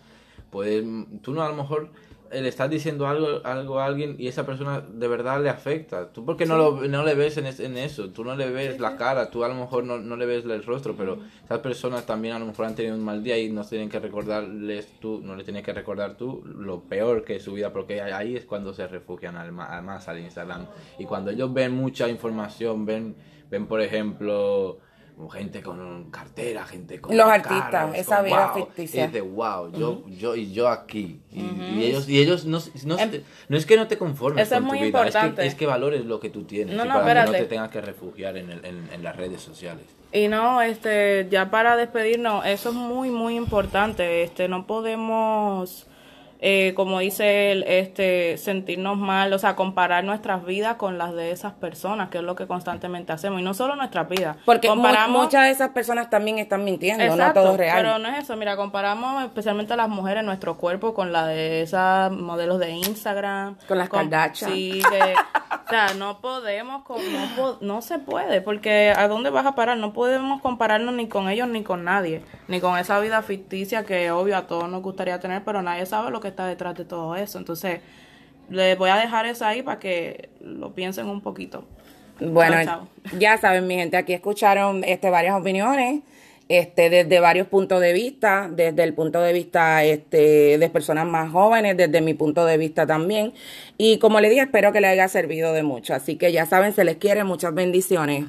puedes, 0.51 0.83
tú 1.21 1.33
no 1.33 1.43
a 1.43 1.49
lo 1.49 1.55
mejor 1.55 1.89
le 2.31 2.47
estás 2.47 2.69
diciendo 2.69 3.07
algo, 3.07 3.41
algo 3.43 3.79
a 3.79 3.85
alguien 3.85 4.15
y 4.19 4.27
esa 4.27 4.45
persona 4.45 4.81
de 4.81 5.07
verdad 5.07 5.41
le 5.41 5.49
afecta. 5.49 6.11
Tú 6.11 6.25
porque 6.25 6.45
no, 6.45 6.57
lo, 6.57 6.87
no 6.87 7.03
le 7.03 7.15
ves 7.15 7.37
en, 7.37 7.45
es- 7.47 7.59
en 7.59 7.77
eso, 7.77 8.09
tú 8.11 8.23
no 8.23 8.35
le 8.35 8.49
ves 8.51 8.79
la 8.79 8.97
cara, 8.97 9.29
tú 9.29 9.43
a 9.43 9.47
lo 9.47 9.55
mejor 9.55 9.83
no, 9.83 9.97
no 9.97 10.15
le 10.15 10.25
ves 10.25 10.45
el 10.45 10.63
rostro, 10.63 10.95
pero 10.95 11.19
esas 11.43 11.59
personas 11.59 12.05
también 12.05 12.35
a 12.35 12.39
lo 12.39 12.45
mejor 12.45 12.65
han 12.65 12.75
tenido 12.75 12.95
un 12.95 13.03
mal 13.03 13.23
día 13.23 13.37
y 13.37 13.49
no 13.51 13.63
tienen 13.65 13.89
que 13.89 13.99
recordarles 13.99 14.87
tú, 14.99 15.21
no 15.23 15.35
le 15.35 15.43
tienes 15.43 15.63
que 15.63 15.73
recordar 15.73 16.15
tú 16.17 16.43
lo 16.45 16.81
peor 16.83 17.23
que 17.23 17.37
es 17.37 17.43
su 17.43 17.53
vida, 17.53 17.71
porque 17.73 18.01
ahí 18.01 18.35
es 18.35 18.45
cuando 18.45 18.73
se 18.73 18.87
refugian 18.87 19.35
al, 19.35 19.51
más 19.51 20.07
al 20.07 20.19
Instagram. 20.19 20.67
Y 20.97 21.05
cuando 21.05 21.31
ellos 21.31 21.53
ven 21.53 21.73
mucha 21.75 22.07
información, 22.09 22.85
ven, 22.85 23.15
ven 23.49 23.65
por 23.67 23.81
ejemplo 23.81 24.79
gente 25.27 25.61
con 25.61 26.09
cartera, 26.11 26.65
gente 26.65 27.01
con 27.01 27.17
Los 27.17 27.27
artistas, 27.27 27.93
esa 27.95 28.17
con 28.17 28.25
vida 28.25 28.51
wow, 28.53 28.65
ficticia. 28.65 29.05
es 29.05 29.11
de 29.11 29.21
wow, 29.21 29.71
yo, 29.77 30.07
yo 30.07 30.35
y 30.35 30.53
yo 30.53 30.69
aquí. 30.69 31.19
Y, 31.31 31.41
y 31.41 31.83
ellos, 31.83 32.07
y 32.07 32.21
ellos 32.21 32.45
no, 32.45 32.59
no, 32.85 32.97
se- 32.97 33.23
no 33.49 33.57
es 33.57 33.65
que 33.65 33.75
no 33.75 33.87
te 33.87 33.97
conformes 33.97 34.45
Eso 34.47 34.55
es 34.55 34.61
con 34.61 34.69
tu 34.69 34.75
muy 34.75 34.85
vida, 34.87 34.99
es 34.99 35.13
que, 35.13 35.19
importante. 35.19 35.45
es 35.47 35.55
que 35.55 35.65
valores 35.65 36.05
lo 36.05 36.19
que 36.21 36.29
tú 36.29 36.43
tienes 36.43 36.75
No, 36.75 36.85
y 36.85 36.87
para 36.87 37.25
que 37.25 37.31
no 37.31 37.37
te 37.37 37.45
tengas 37.45 37.69
que 37.69 37.81
refugiar 37.81 38.37
en, 38.37 38.49
el- 38.51 38.63
en, 38.63 38.89
en 38.93 39.03
las 39.03 39.15
redes 39.17 39.41
sociales. 39.41 39.83
Y 40.11 40.27
no, 40.27 40.61
este, 40.61 41.27
ya 41.29 41.51
para 41.51 41.75
despedirnos, 41.75 42.45
eso 42.45 42.69
es 42.69 42.75
muy, 42.75 43.09
muy 43.09 43.35
importante. 43.35 44.23
Este, 44.23 44.47
no 44.47 44.65
podemos, 44.65 45.85
eh, 46.41 46.73
como 46.75 46.99
dice 46.99 47.51
él, 47.51 47.63
este, 47.67 48.37
sentirnos 48.37 48.97
mal, 48.97 49.33
o 49.33 49.39
sea, 49.39 49.55
comparar 49.57 50.03
nuestras 50.05 50.45
vidas 50.45 50.75
con 50.75 50.97
las 50.97 51.13
de 51.13 51.31
esas 51.31 51.51
personas, 51.53 52.09
que 52.09 52.19
es 52.19 52.23
lo 52.23 52.35
que 52.35 52.47
constantemente 52.47 53.11
hacemos. 53.11 53.41
Y 53.41 53.43
no 53.43 53.53
solo 53.53 53.75
nuestras 53.75 54.07
vidas. 54.07 54.37
Porque 54.45 54.67
comparamos. 54.69 55.21
muchas 55.23 55.43
de 55.45 55.51
esas 55.51 55.69
personas 55.71 56.09
también 56.09 56.39
están 56.39 56.63
mintiendo, 56.63 57.03
Exacto, 57.03 57.39
no 57.41 57.43
todo 57.45 57.51
es 57.53 57.59
real. 57.59 57.77
pero 57.77 57.99
no 57.99 58.07
es 58.09 58.23
eso. 58.23 58.35
Mira, 58.37 58.55
comparamos 58.55 59.23
especialmente 59.23 59.73
a 59.73 59.75
las 59.75 59.89
mujeres 59.89 60.23
nuestro 60.23 60.55
cuerpo 60.57 60.93
con 60.93 61.11
la 61.11 61.27
de 61.27 61.61
esas 61.61 62.11
modelos 62.11 62.59
de 62.59 62.71
Instagram. 62.71 63.57
Con 63.67 63.77
las 63.77 63.89
Kardashian. 63.89 64.51
Sí, 64.51 64.81
o 64.81 65.69
sea, 65.69 65.93
no 65.95 66.19
podemos, 66.19 66.83
con- 66.83 66.97
no, 67.13 67.35
po- 67.35 67.57
no 67.61 67.81
se 67.81 67.99
puede, 67.99 68.41
porque 68.41 68.93
¿a 68.95 69.07
dónde 69.07 69.29
vas 69.29 69.45
a 69.45 69.55
parar? 69.55 69.77
No 69.77 69.93
podemos 69.93 70.41
compararnos 70.41 70.95
ni 70.95 71.07
con 71.07 71.29
ellos 71.29 71.47
ni 71.47 71.63
con 71.63 71.83
nadie, 71.83 72.23
ni 72.47 72.59
con 72.59 72.77
esa 72.77 72.99
vida 72.99 73.21
ficticia 73.21 73.83
que 73.85 74.09
obvio 74.11 74.37
a 74.37 74.47
todos 74.47 74.67
nos 74.69 74.81
gustaría 74.81 75.19
tener, 75.19 75.43
pero 75.43 75.61
nadie 75.61 75.85
sabe 75.85 76.09
lo 76.11 76.21
que 76.21 76.28
está 76.29 76.47
detrás 76.47 76.75
de 76.75 76.85
todo 76.85 77.15
eso. 77.15 77.37
Entonces, 77.37 77.81
les 78.49 78.77
voy 78.77 78.89
a 78.89 78.95
dejar 78.95 79.25
eso 79.25 79.45
ahí 79.45 79.61
para 79.61 79.79
que 79.79 80.29
lo 80.41 80.73
piensen 80.73 81.07
un 81.07 81.21
poquito. 81.21 81.65
Bueno, 82.19 82.89
ya 83.17 83.37
saben, 83.37 83.67
mi 83.67 83.75
gente, 83.75 83.95
aquí 83.95 84.13
escucharon 84.13 84.83
este 84.83 85.09
varias 85.09 85.39
opiniones 85.39 86.01
este, 86.49 86.89
desde 86.89 87.19
varios 87.19 87.47
puntos 87.47 87.79
de 87.79 87.93
vista, 87.93 88.49
desde 88.51 88.83
el 88.83 88.95
punto 88.95 89.21
de 89.21 89.33
vista 89.33 89.83
este, 89.83 90.57
de 90.57 90.69
personas 90.69 91.05
más 91.05 91.31
jóvenes, 91.31 91.77
desde 91.77 92.01
mi 92.01 92.15
punto 92.15 92.43
de 92.43 92.57
vista 92.57 92.87
también. 92.87 93.33
Y 93.77 93.99
como 93.99 94.19
le 94.19 94.29
dije, 94.29 94.41
espero 94.41 94.73
que 94.73 94.81
le 94.81 94.87
haya 94.87 95.07
servido 95.07 95.53
de 95.53 95.61
mucho. 95.61 95.93
Así 95.93 96.17
que 96.17 96.31
ya 96.31 96.47
saben, 96.47 96.73
se 96.73 96.83
les 96.83 96.97
quiere, 96.97 97.23
muchas 97.23 97.53
bendiciones. 97.53 98.25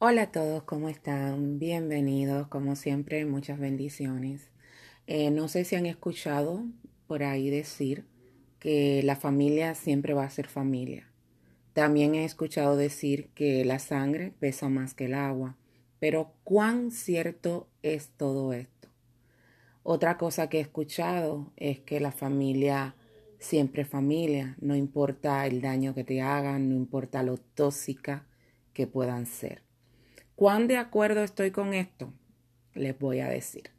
Hola 0.00 0.22
a 0.22 0.32
todos, 0.32 0.64
¿cómo 0.64 0.88
están? 0.88 1.60
Bienvenidos, 1.60 2.48
como 2.48 2.74
siempre, 2.74 3.24
muchas 3.24 3.60
bendiciones. 3.60 4.51
Eh, 5.14 5.30
no 5.30 5.46
sé 5.46 5.66
si 5.66 5.76
han 5.76 5.84
escuchado 5.84 6.64
por 7.06 7.22
ahí 7.22 7.50
decir 7.50 8.06
que 8.58 9.02
la 9.02 9.14
familia 9.14 9.74
siempre 9.74 10.14
va 10.14 10.24
a 10.24 10.30
ser 10.30 10.46
familia. 10.46 11.06
También 11.74 12.14
he 12.14 12.24
escuchado 12.24 12.78
decir 12.78 13.28
que 13.34 13.62
la 13.66 13.78
sangre 13.78 14.32
pesa 14.40 14.70
más 14.70 14.94
que 14.94 15.04
el 15.04 15.12
agua. 15.12 15.58
Pero 15.98 16.32
¿cuán 16.44 16.90
cierto 16.90 17.68
es 17.82 18.08
todo 18.16 18.54
esto? 18.54 18.88
Otra 19.82 20.16
cosa 20.16 20.48
que 20.48 20.56
he 20.56 20.62
escuchado 20.62 21.52
es 21.56 21.80
que 21.80 22.00
la 22.00 22.12
familia 22.12 22.96
siempre 23.38 23.82
es 23.82 23.88
familia, 23.88 24.56
no 24.62 24.76
importa 24.76 25.46
el 25.46 25.60
daño 25.60 25.94
que 25.94 26.04
te 26.04 26.22
hagan, 26.22 26.70
no 26.70 26.74
importa 26.74 27.22
lo 27.22 27.36
tóxica 27.36 28.24
que 28.72 28.86
puedan 28.86 29.26
ser. 29.26 29.60
¿Cuán 30.36 30.68
de 30.68 30.78
acuerdo 30.78 31.22
estoy 31.22 31.50
con 31.50 31.74
esto? 31.74 32.14
Les 32.72 32.98
voy 32.98 33.20
a 33.20 33.28
decir. 33.28 33.72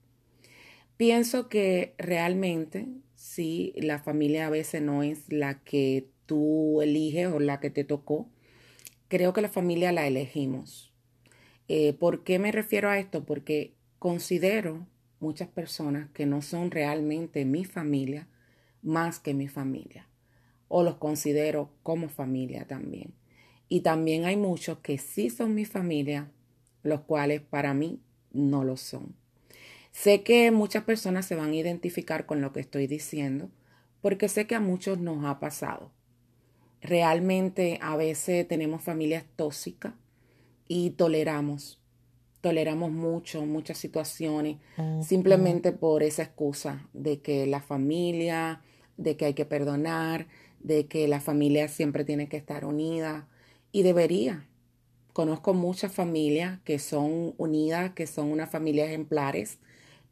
Pienso 1.06 1.50
que 1.50 1.96
realmente 1.98 2.88
si 3.14 3.74
la 3.76 4.00
familia 4.00 4.48
a 4.48 4.50
veces 4.50 4.82
no 4.82 5.04
es 5.04 5.30
la 5.30 5.62
que 5.62 6.08
tú 6.26 6.82
eliges 6.82 7.28
o 7.28 7.42
la 7.42 7.60
que 7.60 7.70
te 7.70 7.84
tocó. 7.84 8.30
Creo 9.10 9.34
que 9.34 9.42
la 9.42 9.50
familia 9.50 9.92
la 9.92 10.08
elegimos. 10.08 10.94
Eh, 11.68 11.92
¿Por 11.92 12.24
qué 12.24 12.40
me 12.40 12.54
refiero 12.54 12.90
a 12.90 13.00
esto? 13.00 13.26
Porque 13.26 13.76
considero 14.00 14.88
muchas 15.20 15.50
personas 15.50 16.10
que 16.12 16.26
no 16.26 16.42
son 16.42 16.72
realmente 16.72 17.44
mi 17.44 17.66
familia 17.66 18.30
más 18.82 19.20
que 19.20 19.34
mi 19.34 19.50
familia. 19.50 20.08
O 20.70 20.84
los 20.84 20.96
considero 20.96 21.74
como 21.84 22.08
familia 22.08 22.66
también. 22.66 23.14
Y 23.68 23.82
también 23.82 24.24
hay 24.24 24.38
muchos 24.38 24.78
que 24.78 24.98
sí 24.98 25.30
son 25.30 25.54
mi 25.54 25.66
familia, 25.66 26.32
los 26.82 27.02
cuales 27.02 27.42
para 27.42 27.74
mí 27.74 28.00
no 28.32 28.64
lo 28.64 28.78
son. 28.78 29.22
Sé 29.94 30.24
que 30.24 30.50
muchas 30.50 30.84
personas 30.84 31.26
se 31.28 31.36
van 31.36 31.52
a 31.52 31.56
identificar 31.56 32.26
con 32.26 32.42
lo 32.42 32.52
que 32.52 32.60
estoy 32.60 32.88
diciendo, 32.88 33.52
porque 34.02 34.28
sé 34.28 34.48
que 34.48 34.56
a 34.56 34.60
muchos 34.60 34.98
nos 34.98 35.24
ha 35.24 35.40
pasado. 35.40 35.92
Realmente 36.82 37.78
a 37.82 37.96
veces 37.96 38.46
tenemos 38.48 38.82
familias 38.82 39.24
tóxicas 39.36 39.94
y 40.68 40.90
toleramos, 40.90 41.80
toleramos 42.42 42.92
mucho, 42.92 43.46
muchas 43.46 43.78
situaciones, 43.78 44.58
simplemente 45.02 45.72
por 45.72 46.02
esa 46.02 46.24
excusa 46.24 46.90
de 46.92 47.22
que 47.22 47.46
la 47.46 47.62
familia, 47.62 48.62
de 48.98 49.16
que 49.16 49.26
hay 49.26 49.34
que 49.36 49.46
perdonar, 49.46 50.28
de 50.60 50.88
que 50.88 51.08
la 51.08 51.22
familia 51.22 51.68
siempre 51.68 52.04
tiene 52.04 52.28
que 52.28 52.38
estar 52.38 52.66
unida 52.66 53.28
y 53.72 53.84
debería. 53.84 54.48
Conozco 55.14 55.54
muchas 55.54 55.94
familias 55.94 56.60
que 56.66 56.80
son 56.80 57.36
unidas, 57.38 57.92
que 57.92 58.08
son 58.08 58.32
unas 58.32 58.50
familias 58.50 58.88
ejemplares, 58.88 59.60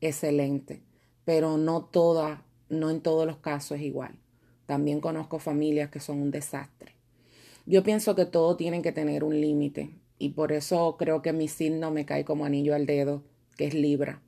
excelente, 0.02 0.82
pero 1.24 1.58
no 1.58 1.86
todas, 1.86 2.42
no 2.70 2.90
en 2.90 3.02
todos 3.02 3.26
los 3.26 3.38
casos 3.38 3.80
es 3.80 3.84
igual. 3.84 4.18
También 4.66 5.00
conozco 5.00 5.40
familias 5.40 5.90
que 5.90 6.00
son 6.00 6.22
un 6.22 6.32
desastre. 6.32 6.96
Yo 7.66 7.84
pienso 7.84 8.16
que 8.16 8.26
todo 8.26 8.58
tiene 8.58 8.82
que 8.82 8.92
tener 8.92 9.24
un 9.24 9.40
límite 9.40 9.92
y 10.18 10.30
por 10.30 10.52
eso 10.52 10.98
creo 10.98 11.22
que 11.22 11.34
mi 11.34 11.48
signo 11.48 11.92
me 11.92 12.06
cae 12.06 12.26
como 12.26 12.46
anillo 12.46 12.76
al 12.76 12.86
dedo, 12.86 13.24
que 13.56 13.66
es 13.66 13.74
Libra, 13.74 14.22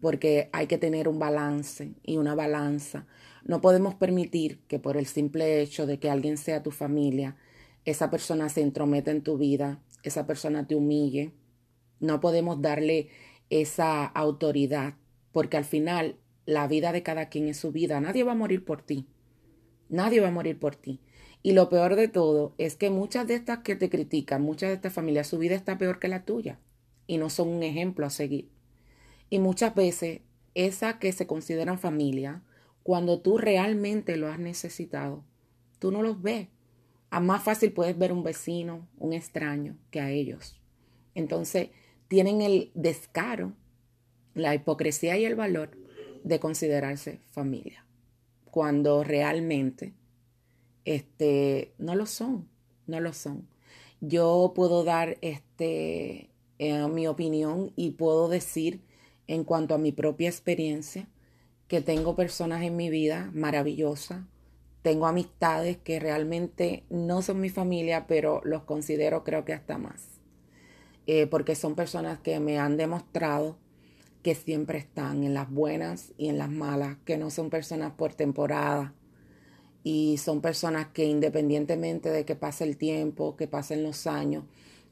porque 0.00 0.48
hay 0.52 0.66
que 0.66 0.78
tener 0.78 1.08
un 1.08 1.18
balance 1.18 1.94
y 2.02 2.18
una 2.18 2.34
balanza. 2.34 3.06
No 3.44 3.60
podemos 3.60 3.94
permitir 3.94 4.60
que 4.68 4.78
por 4.78 4.96
el 4.96 5.06
simple 5.06 5.60
hecho 5.60 5.86
de 5.86 5.98
que 5.98 6.10
alguien 6.10 6.36
sea 6.36 6.62
tu 6.62 6.70
familia, 6.70 7.36
esa 7.84 8.10
persona 8.10 8.48
se 8.48 8.62
entrometa 8.62 9.10
en 9.10 9.22
tu 9.22 9.36
vida, 9.36 9.82
esa 10.02 10.26
persona 10.26 10.66
te 10.66 10.74
humille. 10.74 11.32
No 12.00 12.20
podemos 12.20 12.60
darle 12.62 13.08
esa 13.50 14.04
autoridad, 14.04 14.94
porque 15.34 15.56
al 15.56 15.64
final 15.64 16.16
la 16.46 16.68
vida 16.68 16.92
de 16.92 17.02
cada 17.02 17.28
quien 17.28 17.48
es 17.48 17.56
su 17.56 17.72
vida. 17.72 18.00
Nadie 18.00 18.22
va 18.22 18.32
a 18.32 18.36
morir 18.36 18.64
por 18.64 18.82
ti. 18.82 19.08
Nadie 19.88 20.20
va 20.20 20.28
a 20.28 20.30
morir 20.30 20.60
por 20.60 20.76
ti. 20.76 21.00
Y 21.42 21.54
lo 21.54 21.68
peor 21.68 21.96
de 21.96 22.06
todo 22.06 22.54
es 22.56 22.76
que 22.76 22.88
muchas 22.88 23.26
de 23.26 23.34
estas 23.34 23.58
que 23.58 23.74
te 23.74 23.90
critican, 23.90 24.42
muchas 24.42 24.68
de 24.68 24.76
estas 24.76 24.92
familias, 24.92 25.26
su 25.26 25.38
vida 25.38 25.56
está 25.56 25.76
peor 25.76 25.98
que 25.98 26.06
la 26.06 26.24
tuya 26.24 26.60
y 27.08 27.18
no 27.18 27.30
son 27.30 27.48
un 27.48 27.64
ejemplo 27.64 28.06
a 28.06 28.10
seguir. 28.10 28.48
Y 29.28 29.40
muchas 29.40 29.74
veces 29.74 30.20
esa 30.54 31.00
que 31.00 31.10
se 31.10 31.26
consideran 31.26 31.80
familia, 31.80 32.44
cuando 32.84 33.20
tú 33.20 33.36
realmente 33.36 34.16
lo 34.16 34.28
has 34.28 34.38
necesitado, 34.38 35.24
tú 35.80 35.90
no 35.90 36.00
los 36.00 36.22
ves. 36.22 36.46
A 37.10 37.18
más 37.18 37.42
fácil 37.42 37.72
puedes 37.72 37.98
ver 37.98 38.12
un 38.12 38.22
vecino, 38.22 38.86
un 38.98 39.12
extraño, 39.12 39.76
que 39.90 40.00
a 40.00 40.12
ellos. 40.12 40.60
Entonces 41.16 41.70
tienen 42.06 42.40
el 42.40 42.70
descaro, 42.74 43.52
la 44.34 44.54
hipocresía 44.54 45.16
y 45.16 45.24
el 45.24 45.34
valor 45.34 45.70
de 46.22 46.40
considerarse 46.40 47.20
familia, 47.30 47.84
cuando 48.50 49.04
realmente 49.04 49.94
este, 50.84 51.72
no 51.78 51.94
lo 51.94 52.06
son, 52.06 52.48
no 52.86 53.00
lo 53.00 53.12
son. 53.12 53.46
Yo 54.00 54.52
puedo 54.54 54.84
dar 54.84 55.16
este, 55.22 56.30
eh, 56.58 56.88
mi 56.88 57.06
opinión 57.06 57.72
y 57.76 57.92
puedo 57.92 58.28
decir 58.28 58.80
en 59.26 59.44
cuanto 59.44 59.74
a 59.74 59.78
mi 59.78 59.92
propia 59.92 60.28
experiencia 60.28 61.08
que 61.68 61.80
tengo 61.80 62.14
personas 62.14 62.62
en 62.62 62.76
mi 62.76 62.90
vida 62.90 63.30
maravillosas, 63.32 64.22
tengo 64.82 65.06
amistades 65.06 65.78
que 65.78 65.98
realmente 65.98 66.84
no 66.90 67.22
son 67.22 67.40
mi 67.40 67.48
familia, 67.48 68.06
pero 68.06 68.42
los 68.44 68.64
considero 68.64 69.24
creo 69.24 69.46
que 69.46 69.54
hasta 69.54 69.78
más, 69.78 70.20
eh, 71.06 71.26
porque 71.26 71.54
son 71.54 71.74
personas 71.74 72.18
que 72.18 72.38
me 72.38 72.58
han 72.58 72.76
demostrado 72.76 73.56
que 74.24 74.34
siempre 74.34 74.78
están 74.78 75.22
en 75.22 75.34
las 75.34 75.50
buenas 75.50 76.14
y 76.16 76.28
en 76.28 76.38
las 76.38 76.50
malas, 76.50 76.96
que 77.04 77.18
no 77.18 77.30
son 77.30 77.50
personas 77.50 77.92
por 77.92 78.14
temporada, 78.14 78.94
y 79.84 80.16
son 80.16 80.40
personas 80.40 80.88
que 80.88 81.04
independientemente 81.04 82.10
de 82.10 82.24
que 82.24 82.34
pase 82.34 82.64
el 82.64 82.78
tiempo, 82.78 83.36
que 83.36 83.46
pasen 83.46 83.82
los 83.82 84.06
años, 84.06 84.44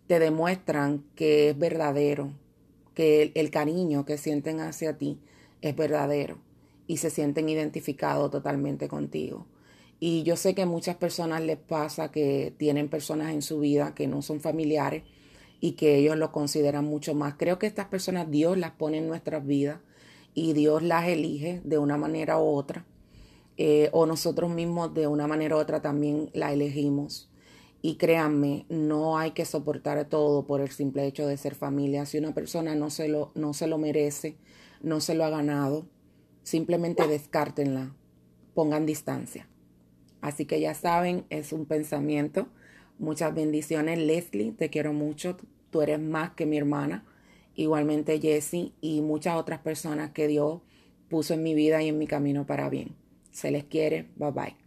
te 0.07 0.19
demuestran 0.19 1.03
que 1.17 1.49
es 1.49 1.59
verdadero, 1.59 2.31
que 2.95 3.33
el, 3.35 3.51
cariño 3.51 4.05
que 4.05 4.19
sienten 4.19 4.61
hacia 4.61 4.99
ti 4.99 5.19
es 5.63 5.75
verdadero 5.75 6.37
y 6.87 6.99
se 6.99 7.09
sienten 7.09 7.49
identificados 7.49 8.31
totalmente 8.31 8.87
contigo. 8.87 9.47
Y 9.99 10.25
yo 10.25 10.37
sé 10.37 10.55
que 10.55 10.67
muchas 10.67 10.97
personas 10.97 11.41
les 11.41 11.57
pasa 11.57 12.11
que 12.11 12.53
tienen 12.59 12.91
personas 12.91 13.33
en 13.33 13.41
su 13.41 13.61
vida 13.61 13.95
que 13.95 14.07
no 14.07 14.21
son 14.21 14.41
familiares 14.41 15.05
y 15.63 15.73
que 15.73 15.97
ellos 15.97 16.17
lo 16.17 16.33
consideran 16.33 16.85
mucho 16.85 17.15
más. 17.15 17.37
Creo 17.39 17.61
que 17.61 17.69
estas 17.69 17.87
personas 17.87 18.29
Dios 18.29 18.59
las 18.59 18.73
pone 18.73 18.99
en 18.99 19.07
nuestras 19.07 19.47
vidas 19.47 19.79
y 20.35 20.55
Dios 20.55 20.83
las 20.83 21.07
elige 21.07 21.63
de 21.65 21.79
una 21.79 21.97
manera 21.97 22.39
u 22.41 22.47
otra 22.47 22.85
eh, 23.57 23.89
o 23.93 24.05
nosotros 24.05 24.51
mismos 24.51 24.93
de 24.93 25.07
una 25.07 25.29
manera 25.29 25.55
u 25.55 25.61
otra 25.61 25.81
también 25.81 26.31
la 26.35 26.53
elegimos. 26.53 27.31
Y 27.81 27.95
créanme, 27.95 28.67
no 28.71 29.19
hay 29.19 29.31
que 29.31 29.45
soportar 29.45 30.05
todo 30.09 30.47
por 30.47 30.61
el 30.61 30.71
simple 30.73 31.07
hecho 31.07 31.29
de 31.29 31.37
ser 31.37 31.55
familia. 31.55 32.07
Si 32.07 32.19
una 32.19 32.35
persona 32.35 32.75
no 32.75 32.91
se 32.91 33.07
lo, 33.07 33.31
no 33.37 33.55
se 33.55 33.69
lo 33.69 33.79
merece, 33.79 34.37
no 34.83 35.01
se 35.01 35.15
lo 35.15 35.25
ha 35.25 35.31
ganado, 35.31 35.87
simplemente 36.43 37.07
descártenla, 37.07 37.95
pongan 38.53 38.85
distancia. 38.85 39.49
Así 40.21 40.45
que 40.45 40.61
ya 40.61 40.75
saben, 40.75 41.25
es 41.31 41.53
un 41.53 41.67
pensamiento. 41.67 42.49
Muchas 42.99 43.35
bendiciones, 43.35 43.99
Leslie, 43.99 44.53
te 44.53 44.71
quiero 44.71 44.93
mucho. 44.93 45.37
Tú 45.71 45.83
eres 45.83 46.01
más 46.01 46.31
que 46.33 46.47
mi 46.47 46.59
hermana. 46.59 47.05
Igualmente 47.55 48.21
Jessie 48.21 48.73
y 48.81 49.01
muchas 49.01 49.37
otras 49.37 49.61
personas 49.61 50.11
que 50.11 50.29
Dios 50.29 50.61
puso 51.09 51.35
en 51.35 51.43
mi 51.43 51.55
vida 51.55 51.83
y 51.83 51.89
en 51.89 51.99
mi 51.99 52.07
camino 52.07 52.47
para 52.47 52.69
bien. 52.71 52.95
Se 53.31 53.51
les 53.51 53.65
quiere. 53.65 54.09
Bye 54.17 54.31
bye. 54.31 54.62